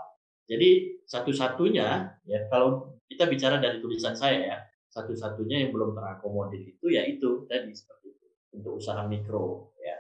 Jadi 0.51 0.99
satu-satunya 1.07 2.19
ya 2.27 2.41
kalau 2.51 2.99
kita 3.07 3.31
bicara 3.31 3.63
dari 3.63 3.79
tulisan 3.79 4.19
saya 4.19 4.39
ya, 4.43 4.59
satu-satunya 4.91 5.63
yang 5.63 5.71
belum 5.71 5.95
terakomodir 5.95 6.67
itu 6.67 6.91
yaitu 6.91 7.47
tadi 7.47 7.71
seperti 7.71 8.11
itu 8.11 8.27
untuk 8.59 8.83
usaha 8.83 9.07
mikro 9.07 9.71
ya. 9.79 9.95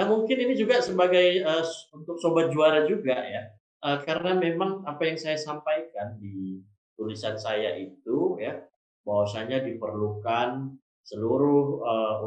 Nah 0.00 0.08
mungkin 0.08 0.40
ini 0.40 0.56
juga 0.56 0.80
sebagai 0.80 1.44
uh, 1.44 1.64
untuk 1.92 2.16
sobat 2.16 2.48
juara 2.48 2.88
juga 2.88 3.20
ya 3.20 3.52
uh, 3.84 4.00
karena 4.00 4.32
memang 4.40 4.80
apa 4.88 5.04
yang 5.04 5.20
saya 5.20 5.36
sampaikan 5.36 6.16
di 6.16 6.64
tulisan 6.96 7.36
saya 7.36 7.76
itu 7.76 8.40
ya 8.40 8.56
bahwasanya 9.04 9.60
diperlukan 9.60 10.72
seluruh 11.04 11.80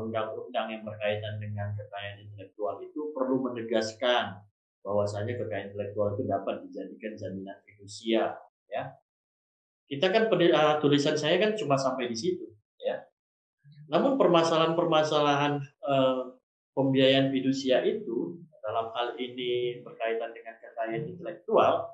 undang-undang 0.06 0.68
uh, 0.70 0.72
yang 0.74 0.84
berkaitan 0.86 1.38
dengan 1.42 1.74
kekayaan 1.78 2.26
intelektual 2.26 2.82
itu 2.82 3.10
perlu 3.14 3.42
menegaskan 3.50 4.42
bahwasanya 4.84 5.40
kekayaan 5.40 5.72
intelektual 5.72 6.14
itu 6.14 6.28
dapat 6.28 6.62
dijadikan 6.68 7.16
jaminan 7.16 7.58
fidusia 7.64 8.36
ya. 8.68 8.84
Kita 9.88 10.12
kan 10.12 10.28
uh, 10.28 10.76
tulisan 10.84 11.16
saya 11.16 11.40
kan 11.40 11.56
cuma 11.56 11.80
sampai 11.80 12.12
di 12.12 12.18
situ 12.18 12.46
ya. 12.84 13.00
Namun 13.88 14.20
permasalahan-permasalahan 14.20 15.60
uh, 15.88 16.36
pembiayaan 16.76 17.32
fidusia 17.32 17.80
itu 17.88 18.44
dalam 18.64 18.92
hal 18.96 19.16
ini 19.20 19.84
berkaitan 19.84 20.32
dengan 20.32 20.56
kekayaan 20.60 21.04
intelektual, 21.16 21.92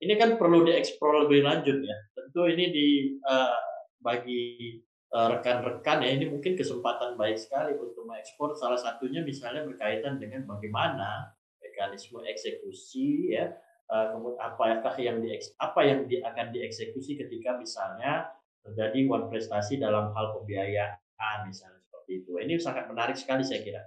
ini 0.00 0.14
kan 0.16 0.40
perlu 0.40 0.64
dieksplor 0.64 1.28
lebih 1.28 1.44
lanjut 1.44 1.78
ya. 1.84 1.96
Tentu 2.16 2.48
ini 2.48 2.64
di 2.72 2.86
uh, 3.24 3.56
bagi 3.98 4.78
eh, 5.08 5.26
rekan-rekan 5.34 6.04
ya 6.06 6.10
ini 6.14 6.30
mungkin 6.30 6.54
kesempatan 6.54 7.18
baik 7.18 7.34
sekali 7.34 7.74
untuk 7.74 8.06
mengekspor. 8.06 8.54
Salah 8.54 8.78
satunya 8.78 9.24
misalnya 9.26 9.66
berkaitan 9.66 10.22
dengan 10.22 10.46
bagaimana 10.46 11.34
mekanisme 11.78 12.18
eksekusi 12.26 13.38
ya 13.38 13.54
uh, 13.86 14.18
kemudian 14.18 14.42
apakah 14.42 14.98
yang 14.98 15.22
di 15.22 15.38
apa 15.62 15.80
yang 15.86 16.10
di, 16.10 16.18
akan 16.18 16.50
dieksekusi 16.50 17.14
ketika 17.14 17.54
misalnya 17.54 18.26
terjadi 18.66 19.06
one 19.06 19.30
prestasi 19.30 19.78
dalam 19.78 20.10
hal 20.10 20.34
pembiayaan 20.34 21.46
misalnya 21.46 21.78
seperti 21.86 22.26
itu 22.26 22.34
ini 22.42 22.58
sangat 22.58 22.90
menarik 22.90 23.14
sekali 23.14 23.46
saya 23.46 23.62
kira 23.62 23.82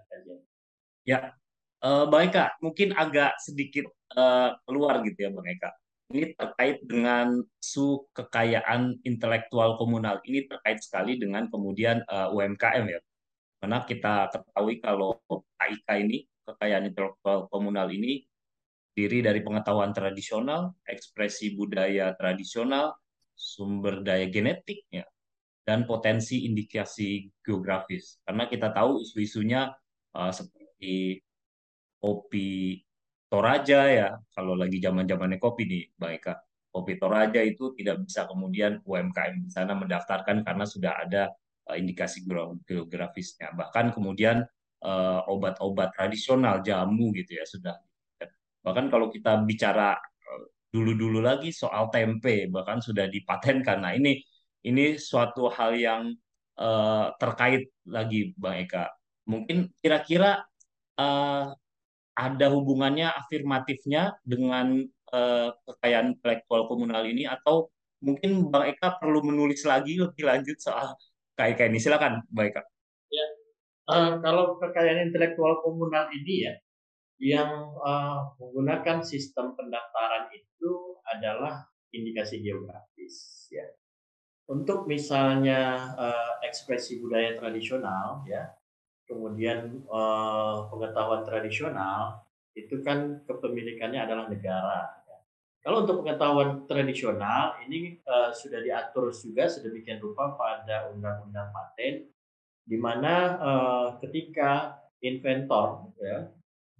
ya 1.03 1.35
Uh, 1.81 2.05
baik 2.05 2.37
Kak, 2.37 2.61
mungkin 2.61 2.93
agak 2.93 3.41
sedikit 3.41 3.89
uh, 4.13 4.53
keluar 4.69 5.01
gitu 5.01 5.25
ya 5.25 5.33
Bang 5.33 5.49
Eka. 5.49 5.73
Ini 6.13 6.37
terkait 6.37 6.77
dengan 6.85 7.41
isu 7.41 8.05
kekayaan 8.13 9.01
intelektual 9.01 9.81
komunal. 9.81 10.21
Ini 10.21 10.45
terkait 10.45 10.77
sekali 10.83 11.17
dengan 11.17 11.47
kemudian 11.47 12.03
eh, 12.03 12.27
UMKM 12.35 12.83
ya. 12.83 12.99
Karena 13.63 13.79
kita 13.87 14.27
ketahui 14.27 14.83
kalau 14.83 15.15
KIK 15.31 15.87
ini, 16.03 16.27
kekayaan 16.53 16.91
intelektual 16.91 17.47
komunal 17.47 17.87
ini 17.91 18.23
diri 18.91 19.23
dari 19.23 19.39
pengetahuan 19.39 19.95
tradisional, 19.95 20.75
ekspresi 20.83 21.55
budaya 21.55 22.11
tradisional, 22.19 22.91
sumber 23.31 24.03
daya 24.03 24.27
genetik 24.27 24.85
ya, 24.91 25.07
dan 25.63 25.87
potensi 25.87 26.43
indikasi 26.45 27.31
geografis. 27.39 28.19
Karena 28.27 28.45
kita 28.51 28.75
tahu 28.75 29.01
isu-isunya 29.01 29.71
uh, 30.13 30.31
seperti 30.31 31.23
kopi 32.01 32.81
Toraja 33.31 33.87
ya, 33.87 34.09
kalau 34.35 34.59
lagi 34.59 34.83
zaman 34.83 35.07
zamannya 35.07 35.39
kopi 35.39 35.63
nih, 35.63 35.87
baik. 35.95 36.35
Kopi 36.67 36.99
Toraja 36.99 37.39
itu 37.39 37.71
tidak 37.79 38.03
bisa 38.03 38.27
kemudian 38.27 38.83
UMKM 38.83 39.47
di 39.47 39.47
sana 39.47 39.71
mendaftarkan 39.71 40.43
karena 40.43 40.67
sudah 40.67 40.99
ada 40.99 41.31
uh, 41.71 41.79
indikasi 41.79 42.27
geografisnya. 42.67 43.55
Bahkan 43.55 43.95
kemudian 43.95 44.43
uh, 44.81 45.21
obat-obat 45.29 45.93
tradisional, 45.95 46.61
jamu 46.65 47.13
gitu 47.15 47.37
ya 47.37 47.45
sudah. 47.45 47.75
Bahkan 48.61 48.93
kalau 48.93 49.09
kita 49.09 49.41
bicara 49.45 49.97
uh, 49.97 50.43
dulu-dulu 50.73 51.21
lagi 51.21 51.49
soal 51.53 51.89
tempe, 51.93 52.49
bahkan 52.49 52.81
sudah 52.81 53.09
dipatenkan. 53.09 53.81
Nah 53.81 53.93
ini 53.97 54.21
ini 54.61 54.97
suatu 54.97 55.49
hal 55.49 55.73
yang 55.77 56.03
uh, 56.61 57.13
terkait 57.17 57.69
lagi 57.89 58.33
Bang 58.37 58.61
Eka. 58.61 58.89
Mungkin 59.25 59.73
kira-kira 59.81 60.45
uh, 60.97 61.53
ada 62.17 62.47
hubungannya 62.53 63.09
afirmatifnya 63.09 64.13
dengan 64.21 64.85
uh, 65.13 65.49
kekayaan 65.65 66.17
intelektual 66.17 66.69
komunal 66.69 67.01
ini 67.07 67.25
atau 67.25 67.71
mungkin 68.01 68.49
Bang 68.53 68.69
Eka 68.69 69.01
perlu 69.01 69.25
menulis 69.25 69.65
lagi 69.65 69.97
lebih 69.97 70.25
lanjut 70.25 70.57
soal 70.61 70.93
KIK 71.37 71.73
ini 71.73 71.79
silakan 71.81 72.21
Bang 72.29 72.53
Eka. 72.53 72.70
Uh, 73.89 74.21
kalau 74.21 74.61
kekayaan 74.61 75.09
intelektual 75.09 75.57
komunal 75.65 76.05
ini 76.13 76.47
ya 76.47 76.53
yang 77.21 77.77
uh, 77.81 78.33
menggunakan 78.41 79.05
sistem 79.05 79.53
pendaftaran 79.53 80.29
itu 80.33 80.97
adalah 81.05 81.69
indikasi 81.93 82.41
geografis 82.41 83.47
ya. 83.53 83.65
Untuk 84.49 84.89
misalnya 84.89 85.93
uh, 85.95 86.31
ekspresi 86.45 86.97
budaya 87.01 87.37
tradisional 87.37 88.25
ya 88.25 88.49
kemudian 89.11 89.83
uh, 89.91 90.71
pengetahuan 90.71 91.27
tradisional 91.27 92.23
itu 92.55 92.79
kan 92.79 93.19
kepemilikannya 93.27 94.07
adalah 94.07 94.31
negara. 94.31 95.03
Ya. 95.03 95.17
Kalau 95.67 95.83
untuk 95.83 96.03
pengetahuan 96.03 96.63
tradisional 96.63 97.59
ini 97.67 97.99
uh, 98.07 98.31
sudah 98.31 98.63
diatur 98.63 99.11
juga 99.11 99.51
sedemikian 99.51 99.99
rupa 99.99 100.35
pada 100.39 100.87
undang-undang 100.95 101.51
paten, 101.51 102.07
di 102.65 102.77
mana 102.77 103.13
uh, 103.41 103.87
ketika 103.99 104.81
inventor 105.01 105.91
ya, 105.97 106.29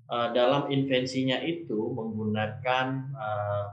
uh, 0.07 0.27
dalam 0.31 0.69
invensinya 0.69 1.41
itu 1.41 1.91
menggunakan 1.91 2.87
uh, 3.17 3.65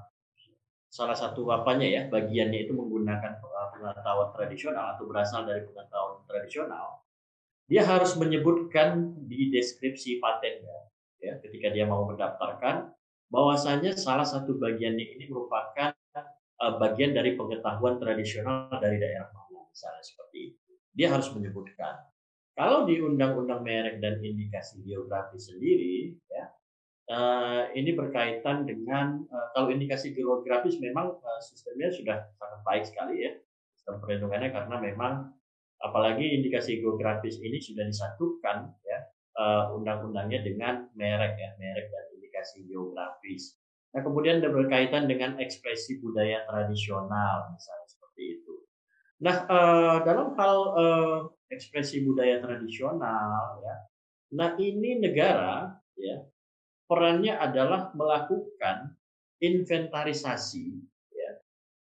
salah 0.88 1.16
satu 1.16 1.52
apanya 1.52 1.84
ya 1.84 2.02
bagiannya 2.08 2.64
itu 2.64 2.72
menggunakan 2.72 3.38
pengetahuan 3.76 4.32
tradisional 4.32 4.96
atau 4.96 5.04
berasal 5.04 5.44
dari 5.44 5.62
pengetahuan 5.68 6.24
tradisional, 6.24 7.04
dia 7.68 7.84
harus 7.84 8.16
menyebutkan 8.16 9.14
di 9.28 9.52
deskripsi 9.52 10.18
patennya 10.18 10.88
ya 11.20 11.36
ketika 11.44 11.68
dia 11.74 11.84
mau 11.84 12.08
mendaftarkan 12.08 12.94
bahwasanya 13.28 13.92
salah 13.94 14.24
satu 14.24 14.56
bagiannya 14.56 15.04
ini 15.18 15.24
merupakan 15.28 15.92
uh, 16.58 16.74
bagian 16.80 17.12
dari 17.12 17.36
pengetahuan 17.36 18.00
tradisional 18.00 18.72
dari 18.80 18.96
daerah 18.96 19.28
mana 19.30 19.68
misalnya 19.68 20.02
seperti 20.02 20.38
itu. 20.54 20.57
Dia 20.98 21.14
harus 21.14 21.30
menyebutkan. 21.30 22.10
Kalau 22.58 22.82
di 22.90 22.98
Undang-Undang 22.98 23.62
Merek 23.62 24.02
dan 24.02 24.18
Indikasi 24.18 24.82
Geografi 24.82 25.38
sendiri, 25.38 26.18
ya, 26.26 26.50
uh, 27.08 27.62
ini 27.72 27.96
berkaitan 27.96 28.68
dengan 28.68 29.24
uh, 29.32 29.48
kalau 29.56 29.72
indikasi 29.72 30.12
geografis 30.12 30.76
memang 30.78 31.16
uh, 31.16 31.40
sistemnya 31.40 31.88
sudah 31.88 32.18
sangat 32.36 32.60
baik 32.66 32.84
sekali 32.84 33.24
ya 33.24 33.32
sistem 33.74 34.02
perlindungannya 34.04 34.52
karena 34.52 34.76
memang 34.78 35.14
apalagi 35.80 36.24
indikasi 36.42 36.82
geografis 36.82 37.40
ini 37.40 37.58
sudah 37.58 37.86
disatukan 37.86 38.74
ya 38.84 38.98
undang-undangnya 39.70 40.42
dengan 40.42 40.90
merek 40.98 41.38
ya 41.38 41.54
merek 41.62 41.94
dan 41.94 42.04
indikasi 42.18 42.66
geografis. 42.66 43.54
Nah 43.94 44.02
kemudian 44.02 44.42
berkaitan 44.42 45.06
dengan 45.06 45.38
ekspresi 45.38 46.02
budaya 46.02 46.42
tradisional 46.42 47.46
misalnya. 47.54 47.97
Nah 49.18 49.36
uh, 49.50 49.96
dalam 50.06 50.38
hal 50.38 50.56
uh, 50.78 51.18
ekspresi 51.50 52.06
budaya 52.06 52.38
tradisional 52.38 53.58
ya, 53.64 53.76
nah 54.30 54.54
ini 54.60 55.02
negara 55.02 55.74
ya 55.98 56.22
perannya 56.86 57.34
adalah 57.34 57.90
melakukan 57.98 58.94
inventarisasi 59.42 60.70
ya, 61.10 61.30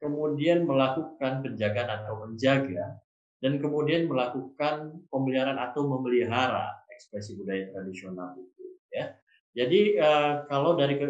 kemudian 0.04 0.68
melakukan 0.68 1.40
penjagaan 1.46 1.90
atau 2.04 2.28
menjaga 2.28 3.00
dan 3.40 3.58
kemudian 3.58 4.12
melakukan 4.12 5.02
pemeliharaan 5.08 5.58
atau 5.58 5.88
memelihara 5.88 6.84
ekspresi 6.92 7.40
budaya 7.40 7.72
tradisional 7.72 8.36
itu 8.38 8.78
ya. 8.92 9.16
Jadi 9.52 10.00
uh, 10.00 10.48
kalau 10.48 10.76
dari 10.80 11.00
ke, 11.00 11.08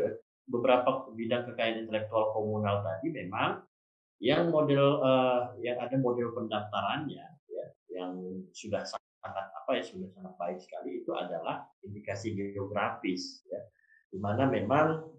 beberapa 0.50 1.10
bidang 1.14 1.50
kekayaan 1.50 1.86
intelektual 1.86 2.34
komunal 2.34 2.82
tadi 2.82 3.10
memang 3.10 3.62
yang 4.22 4.54
model 4.54 5.02
uh, 5.02 5.58
yang 5.66 5.82
ada 5.82 5.98
model 5.98 6.30
pendaftarannya 6.38 7.26
ya 7.50 7.66
yang 7.90 8.14
sudah 8.54 8.86
sangat 8.86 9.50
apa 9.50 9.72
ya 9.78 9.84
sudah 9.84 10.10
sangat 10.14 10.34
baik 10.38 10.60
sekali 10.62 11.02
itu 11.02 11.12
adalah 11.18 11.66
indikasi 11.82 12.38
geografis 12.38 13.42
ya. 13.50 13.62
Di 14.14 14.22
mana 14.22 14.46
memang 14.46 15.10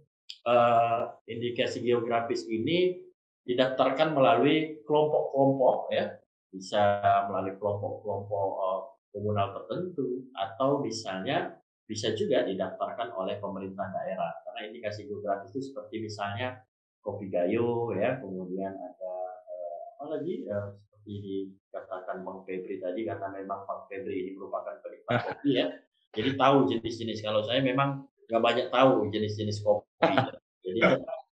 uh, 0.46 1.02
indikasi 1.26 1.82
geografis 1.82 2.46
ini 2.46 3.02
didaftarkan 3.42 4.14
melalui 4.14 4.82
kelompok-kelompok 4.86 5.90
ya. 5.90 6.06
Bisa 6.52 7.00
melalui 7.26 7.58
kelompok-kelompok 7.58 8.48
uh, 8.60 8.80
komunal 9.10 9.50
tertentu 9.56 10.30
atau 10.36 10.78
misalnya 10.84 11.58
bisa 11.88 12.14
juga 12.14 12.46
didaftarkan 12.46 13.18
oleh 13.18 13.42
pemerintah 13.42 13.90
daerah. 13.90 14.30
Karena 14.46 14.60
indikasi 14.70 15.10
geografis 15.10 15.50
itu 15.56 15.72
seperti 15.72 16.06
misalnya 16.06 16.60
kopi 17.02 17.28
gayo 17.28 17.92
ya. 17.92 18.22
Kemudian 18.22 18.72
ada 18.72 19.14
eh, 19.50 19.80
apa 19.98 20.04
lagi? 20.16 20.46
Eh, 20.46 20.66
seperti 20.78 21.12
dikatakan 21.20 22.22
Bang 22.22 22.46
Febri 22.46 22.78
tadi 22.78 23.02
karena 23.02 23.28
memang 23.34 23.66
Bang 23.66 23.84
Febri 23.90 24.14
ini 24.22 24.30
merupakan 24.38 24.78
penikmat 24.80 25.28
kopi 25.28 25.50
ya. 25.58 25.66
Jadi 26.14 26.30
tahu 26.38 26.56
jenis-jenis. 26.70 27.20
Kalau 27.20 27.42
saya 27.42 27.60
memang 27.60 28.06
nggak 28.30 28.42
banyak 28.42 28.66
tahu 28.70 29.10
jenis-jenis 29.10 29.60
kopi. 29.60 30.14
Jadi 30.64 30.78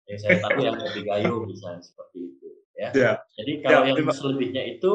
yang 0.07 0.19
saya 0.23 0.39
tahu 0.39 0.57
yang 0.63 0.75
kopi 0.79 1.01
gayo 1.03 1.43
bisa 1.43 1.75
seperti 1.83 2.31
itu 2.31 2.47
ya, 2.79 2.89
ya. 2.95 3.11
jadi 3.35 3.51
kalau 3.59 3.81
ya, 3.83 3.87
yang 3.91 4.07
selebihnya 4.07 4.63
itu 4.79 4.93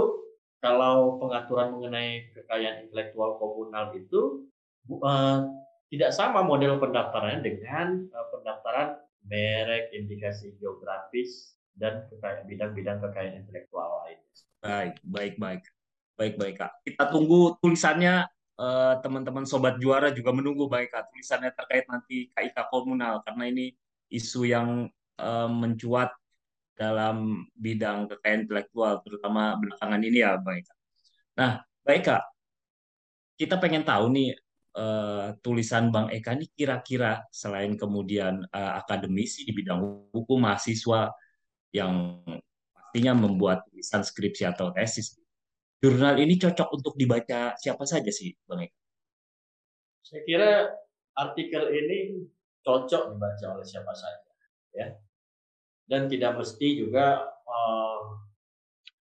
kalau 0.64 1.20
pengaturan 1.20 1.76
mengenai 1.76 2.32
kekayaan 2.32 2.88
intelektual 2.88 3.36
komunal 3.36 3.92
itu 3.92 4.48
uh, 5.04 5.44
tidak 5.92 6.16
sama 6.16 6.40
model 6.40 6.80
pendaftarannya 6.80 7.44
dengan 7.44 8.08
uh, 8.08 8.26
pendaftaran 8.32 9.01
merek, 9.26 9.94
indikasi 9.94 10.54
geografis 10.58 11.56
dan 11.72 12.04
bidang-bidang 12.46 13.00
kekayaan 13.00 13.42
intelektual 13.42 14.04
lain. 14.04 14.18
Baik, 14.62 14.94
baik, 15.02 15.34
baik, 15.40 15.62
baik, 16.18 16.34
baik 16.38 16.56
kak. 16.60 16.72
Kita 16.84 17.08
tunggu 17.08 17.56
tulisannya 17.58 18.26
eh, 18.60 18.94
teman-teman 19.00 19.48
sobat 19.48 19.80
juara 19.80 20.12
juga 20.12 20.30
menunggu 20.30 20.68
baik 20.68 20.92
kak 20.92 21.10
tulisannya 21.10 21.50
terkait 21.56 21.88
nanti 21.88 22.28
KIK 22.30 22.68
komunal 22.68 23.24
karena 23.24 23.48
ini 23.48 23.72
isu 24.12 24.44
yang 24.44 24.92
uh, 25.16 25.48
mencuat 25.48 26.12
dalam 26.76 27.48
bidang 27.56 28.08
kekayaan 28.12 28.44
intelektual, 28.48 29.00
terutama 29.04 29.56
belakangan 29.60 30.02
ini 30.04 30.18
ya, 30.24 30.36
baik. 30.40 30.64
Nah, 31.36 31.64
baik 31.84 32.02
kak, 32.08 32.22
kita 33.40 33.56
pengen 33.60 33.84
tahu 33.84 34.12
nih 34.12 34.36
uh, 34.76 35.36
tulisan 35.40 35.92
Bang 35.92 36.08
Eka 36.12 36.36
ini 36.36 36.48
kira-kira 36.52 37.24
selain 37.28 37.76
kemudian 37.76 38.44
uh, 38.52 38.72
akademisi 38.80 39.44
di 39.44 39.52
bidang 39.52 40.08
hukum, 40.12 40.42
mahasiswa 40.42 41.12
yang 41.72 42.20
pastinya 42.72 43.16
membuat 43.16 43.64
tulisan 43.68 44.04
skripsi 44.04 44.44
atau 44.48 44.72
tesis, 44.72 45.16
jurnal 45.80 46.20
ini 46.20 46.36
cocok 46.36 46.68
untuk 46.72 46.94
dibaca 46.96 47.56
siapa 47.56 47.84
saja 47.88 48.08
sih, 48.12 48.32
Bang 48.44 48.64
Eka? 48.64 48.78
Saya 50.02 50.22
kira 50.28 50.50
artikel 51.16 51.72
ini 51.72 52.28
cocok 52.60 53.16
dibaca 53.16 53.46
oleh 53.56 53.66
siapa 53.66 53.92
saja, 53.96 54.28
ya 54.76 54.88
dan 55.92 56.08
tidak 56.08 56.40
mesti 56.40 56.80
juga 56.80 57.20
uh, 57.44 58.16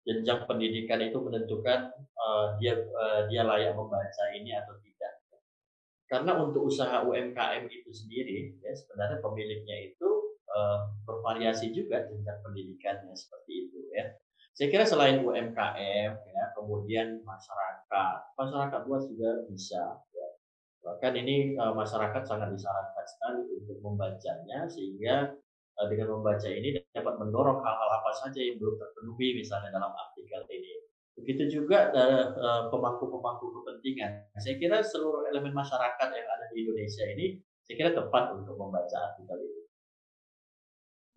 jenjang 0.08 0.48
pendidikan 0.48 1.04
itu 1.04 1.20
menentukan 1.20 1.92
uh, 2.16 2.56
dia 2.56 2.80
uh, 2.80 3.28
dia 3.28 3.44
layak 3.44 3.76
membaca 3.76 4.24
ini 4.32 4.56
atau 4.56 4.72
tidak. 4.80 4.87
Karena 6.08 6.40
untuk 6.40 6.66
usaha 6.66 7.04
UMKM 7.04 7.68
itu 7.68 7.90
sendiri, 7.92 8.56
ya 8.64 8.72
sebenarnya 8.72 9.20
pemiliknya 9.20 9.92
itu 9.92 10.08
uh, 10.48 10.88
bervariasi 11.04 11.68
juga 11.76 12.08
jenjang 12.08 12.40
pendidikannya 12.40 13.12
seperti 13.12 13.68
itu 13.68 13.78
ya. 13.92 14.16
Saya 14.56 14.72
kira 14.74 14.82
selain 14.88 15.22
UMKM, 15.22 16.12
ya, 16.18 16.44
kemudian 16.56 17.22
masyarakat, 17.22 18.18
masyarakat 18.34 18.80
luas 18.90 19.04
juga 19.06 19.46
bisa. 19.46 20.00
Ya. 20.16 20.28
Bahkan 20.82 21.12
ini 21.20 21.54
uh, 21.60 21.76
masyarakat 21.76 22.24
sangat 22.24 22.56
disarankan 22.56 23.06
sekali 23.06 23.44
untuk 23.60 23.78
membacanya 23.84 24.66
sehingga 24.66 25.36
Eh, 25.78 25.86
dengan 25.94 26.18
membaca 26.18 26.48
ini 26.50 26.74
dapat 26.90 27.14
mendorong 27.22 27.62
hal-hal 27.62 27.90
apa 28.02 28.10
saja 28.10 28.42
yang 28.42 28.58
belum 28.58 28.82
terpenuhi 28.82 29.38
misalnya 29.38 29.70
dalam 29.70 29.94
artikel 29.94 30.42
ini. 30.50 30.77
Begitu 31.18 31.60
juga 31.60 31.90
uh, 31.92 32.70
pemangku-pemangku 32.70 33.50
kepentingan. 33.60 34.30
Saya 34.38 34.54
kira 34.56 34.80
seluruh 34.80 35.26
elemen 35.28 35.52
masyarakat 35.52 36.08
yang 36.08 36.28
ada 36.30 36.46
di 36.54 36.62
Indonesia 36.62 37.04
ini 37.10 37.42
saya 37.68 37.74
kira 37.84 37.90
tepat 37.92 38.32
untuk 38.32 38.56
membaca 38.56 38.96
artikel 39.12 39.44
ini. 39.44 39.62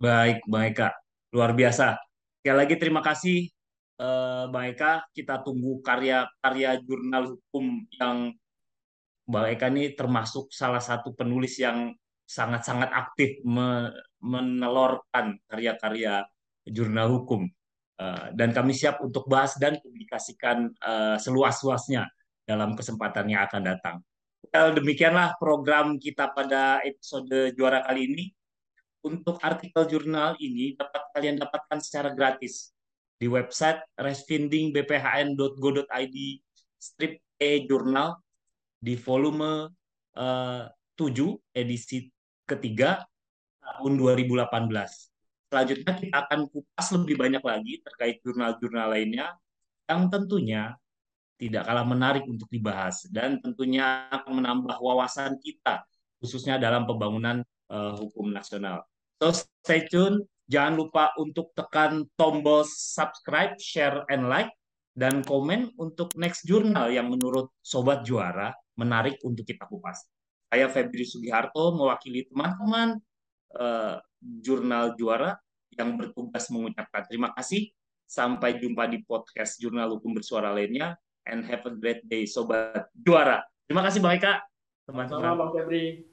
Baik, 0.01 0.43
baik 0.49 0.73
Kak. 0.83 0.93
Luar 1.31 1.55
biasa. 1.55 1.95
Sekali 2.43 2.57
lagi 2.59 2.75
terima 2.75 2.99
kasih 2.99 3.47
uh, 4.03 4.51
Bang 4.51 4.75
Eka. 4.75 5.07
Kita 5.15 5.39
tunggu 5.45 5.79
karya-karya 5.79 6.83
jurnal 6.83 7.37
hukum 7.37 7.87
yang 7.95 8.35
Bang 9.23 9.47
Eka 9.47 9.71
ini 9.71 9.95
termasuk 9.95 10.51
salah 10.51 10.83
satu 10.83 11.15
penulis 11.15 11.55
yang 11.55 11.95
sangat-sangat 12.27 12.91
aktif 12.91 13.39
menelorkan 14.19 15.39
karya-karya 15.47 16.27
jurnal 16.67 17.15
hukum. 17.15 17.47
Uh, 18.01 18.33
dan 18.33 18.49
kami 18.49 18.73
siap 18.73 18.97
untuk 18.97 19.29
bahas 19.29 19.53
dan 19.61 19.77
publikasikan 19.77 20.73
uh, 20.81 21.21
seluas-luasnya 21.21 22.09
dalam 22.49 22.73
kesempatan 22.73 23.29
yang 23.29 23.45
akan 23.45 23.61
datang. 23.61 24.01
Well, 24.49 24.73
demikianlah 24.73 25.37
program 25.37 26.01
kita 26.01 26.33
pada 26.33 26.81
episode 26.81 27.53
juara 27.53 27.85
kali 27.85 28.09
ini. 28.09 28.33
Untuk 29.05 29.37
artikel 29.45 29.85
jurnal 29.85 30.33
ini 30.41 30.73
dapat 30.73 31.13
kalian 31.13 31.37
dapatkan 31.37 31.77
secara 31.77 32.09
gratis 32.13 32.73
di 33.21 33.29
website 33.29 33.81
resfindingbphn.go.id 33.97 36.17
strip 36.81 37.21
e 37.37 37.65
jurnal 37.69 38.17
di 38.81 38.97
volume 38.97 39.69
uh, 40.17 40.65
7 40.97 41.37
edisi 41.53 42.09
ketiga 42.49 43.05
tahun 43.61 43.93
2018. 43.97 45.10
Selanjutnya 45.51 45.93
kita 45.99 46.15
akan 46.15 46.47
kupas 46.47 46.87
lebih 46.95 47.15
banyak 47.19 47.43
lagi 47.43 47.83
terkait 47.83 48.23
jurnal-jurnal 48.23 48.95
lainnya 48.95 49.35
yang 49.91 50.07
tentunya 50.07 50.79
tidak 51.35 51.67
kalah 51.67 51.83
menarik 51.83 52.23
untuk 52.23 52.47
dibahas 52.47 53.03
dan 53.11 53.35
tentunya 53.43 54.07
akan 54.15 54.39
menambah 54.39 54.79
wawasan 54.79 55.35
kita 55.43 55.83
khususnya 56.23 56.55
dalam 56.55 56.87
pembangunan 56.87 57.43
uh, 57.67 57.99
hukum 57.99 58.31
nasional. 58.31 58.87
So 59.19 59.35
stay 59.35 59.91
tune, 59.91 60.23
jangan 60.47 60.79
lupa 60.79 61.11
untuk 61.19 61.51
tekan 61.51 62.07
tombol 62.15 62.63
subscribe, 62.63 63.59
share, 63.59 64.07
and 64.07 64.31
like 64.31 64.55
dan 64.95 65.19
komen 65.19 65.75
untuk 65.75 66.15
next 66.15 66.47
jurnal 66.47 66.87
yang 66.87 67.11
menurut 67.11 67.51
sobat 67.59 68.07
juara 68.07 68.55
menarik 68.79 69.19
untuk 69.27 69.43
kita 69.43 69.67
kupas. 69.67 70.07
Saya 70.47 70.71
Febri 70.71 71.03
Sugiharto 71.03 71.75
mewakili 71.75 72.23
teman-teman 72.29 72.99
uh, 73.59 73.99
jurnal 74.21 74.93
juara 74.95 75.35
yang 75.75 75.97
bertugas 75.97 76.47
mengucapkan 76.53 77.03
terima 77.09 77.33
kasih. 77.33 77.73
Sampai 78.05 78.59
jumpa 78.59 78.91
di 78.91 78.99
podcast 79.07 79.55
Jurnal 79.55 79.87
Hukum 79.95 80.11
Bersuara 80.11 80.51
lainnya. 80.51 80.99
And 81.23 81.45
have 81.47 81.63
a 81.69 81.73
great 81.73 82.03
day, 82.09 82.27
Sobat 82.27 82.89
Juara. 82.97 83.45
Terima 83.69 83.85
kasih 83.87 84.03
Bang 84.03 84.17
Eka. 84.17 84.41
Teman-teman. 84.89 85.37
Bang 85.37 85.51
Febri. 85.53 86.03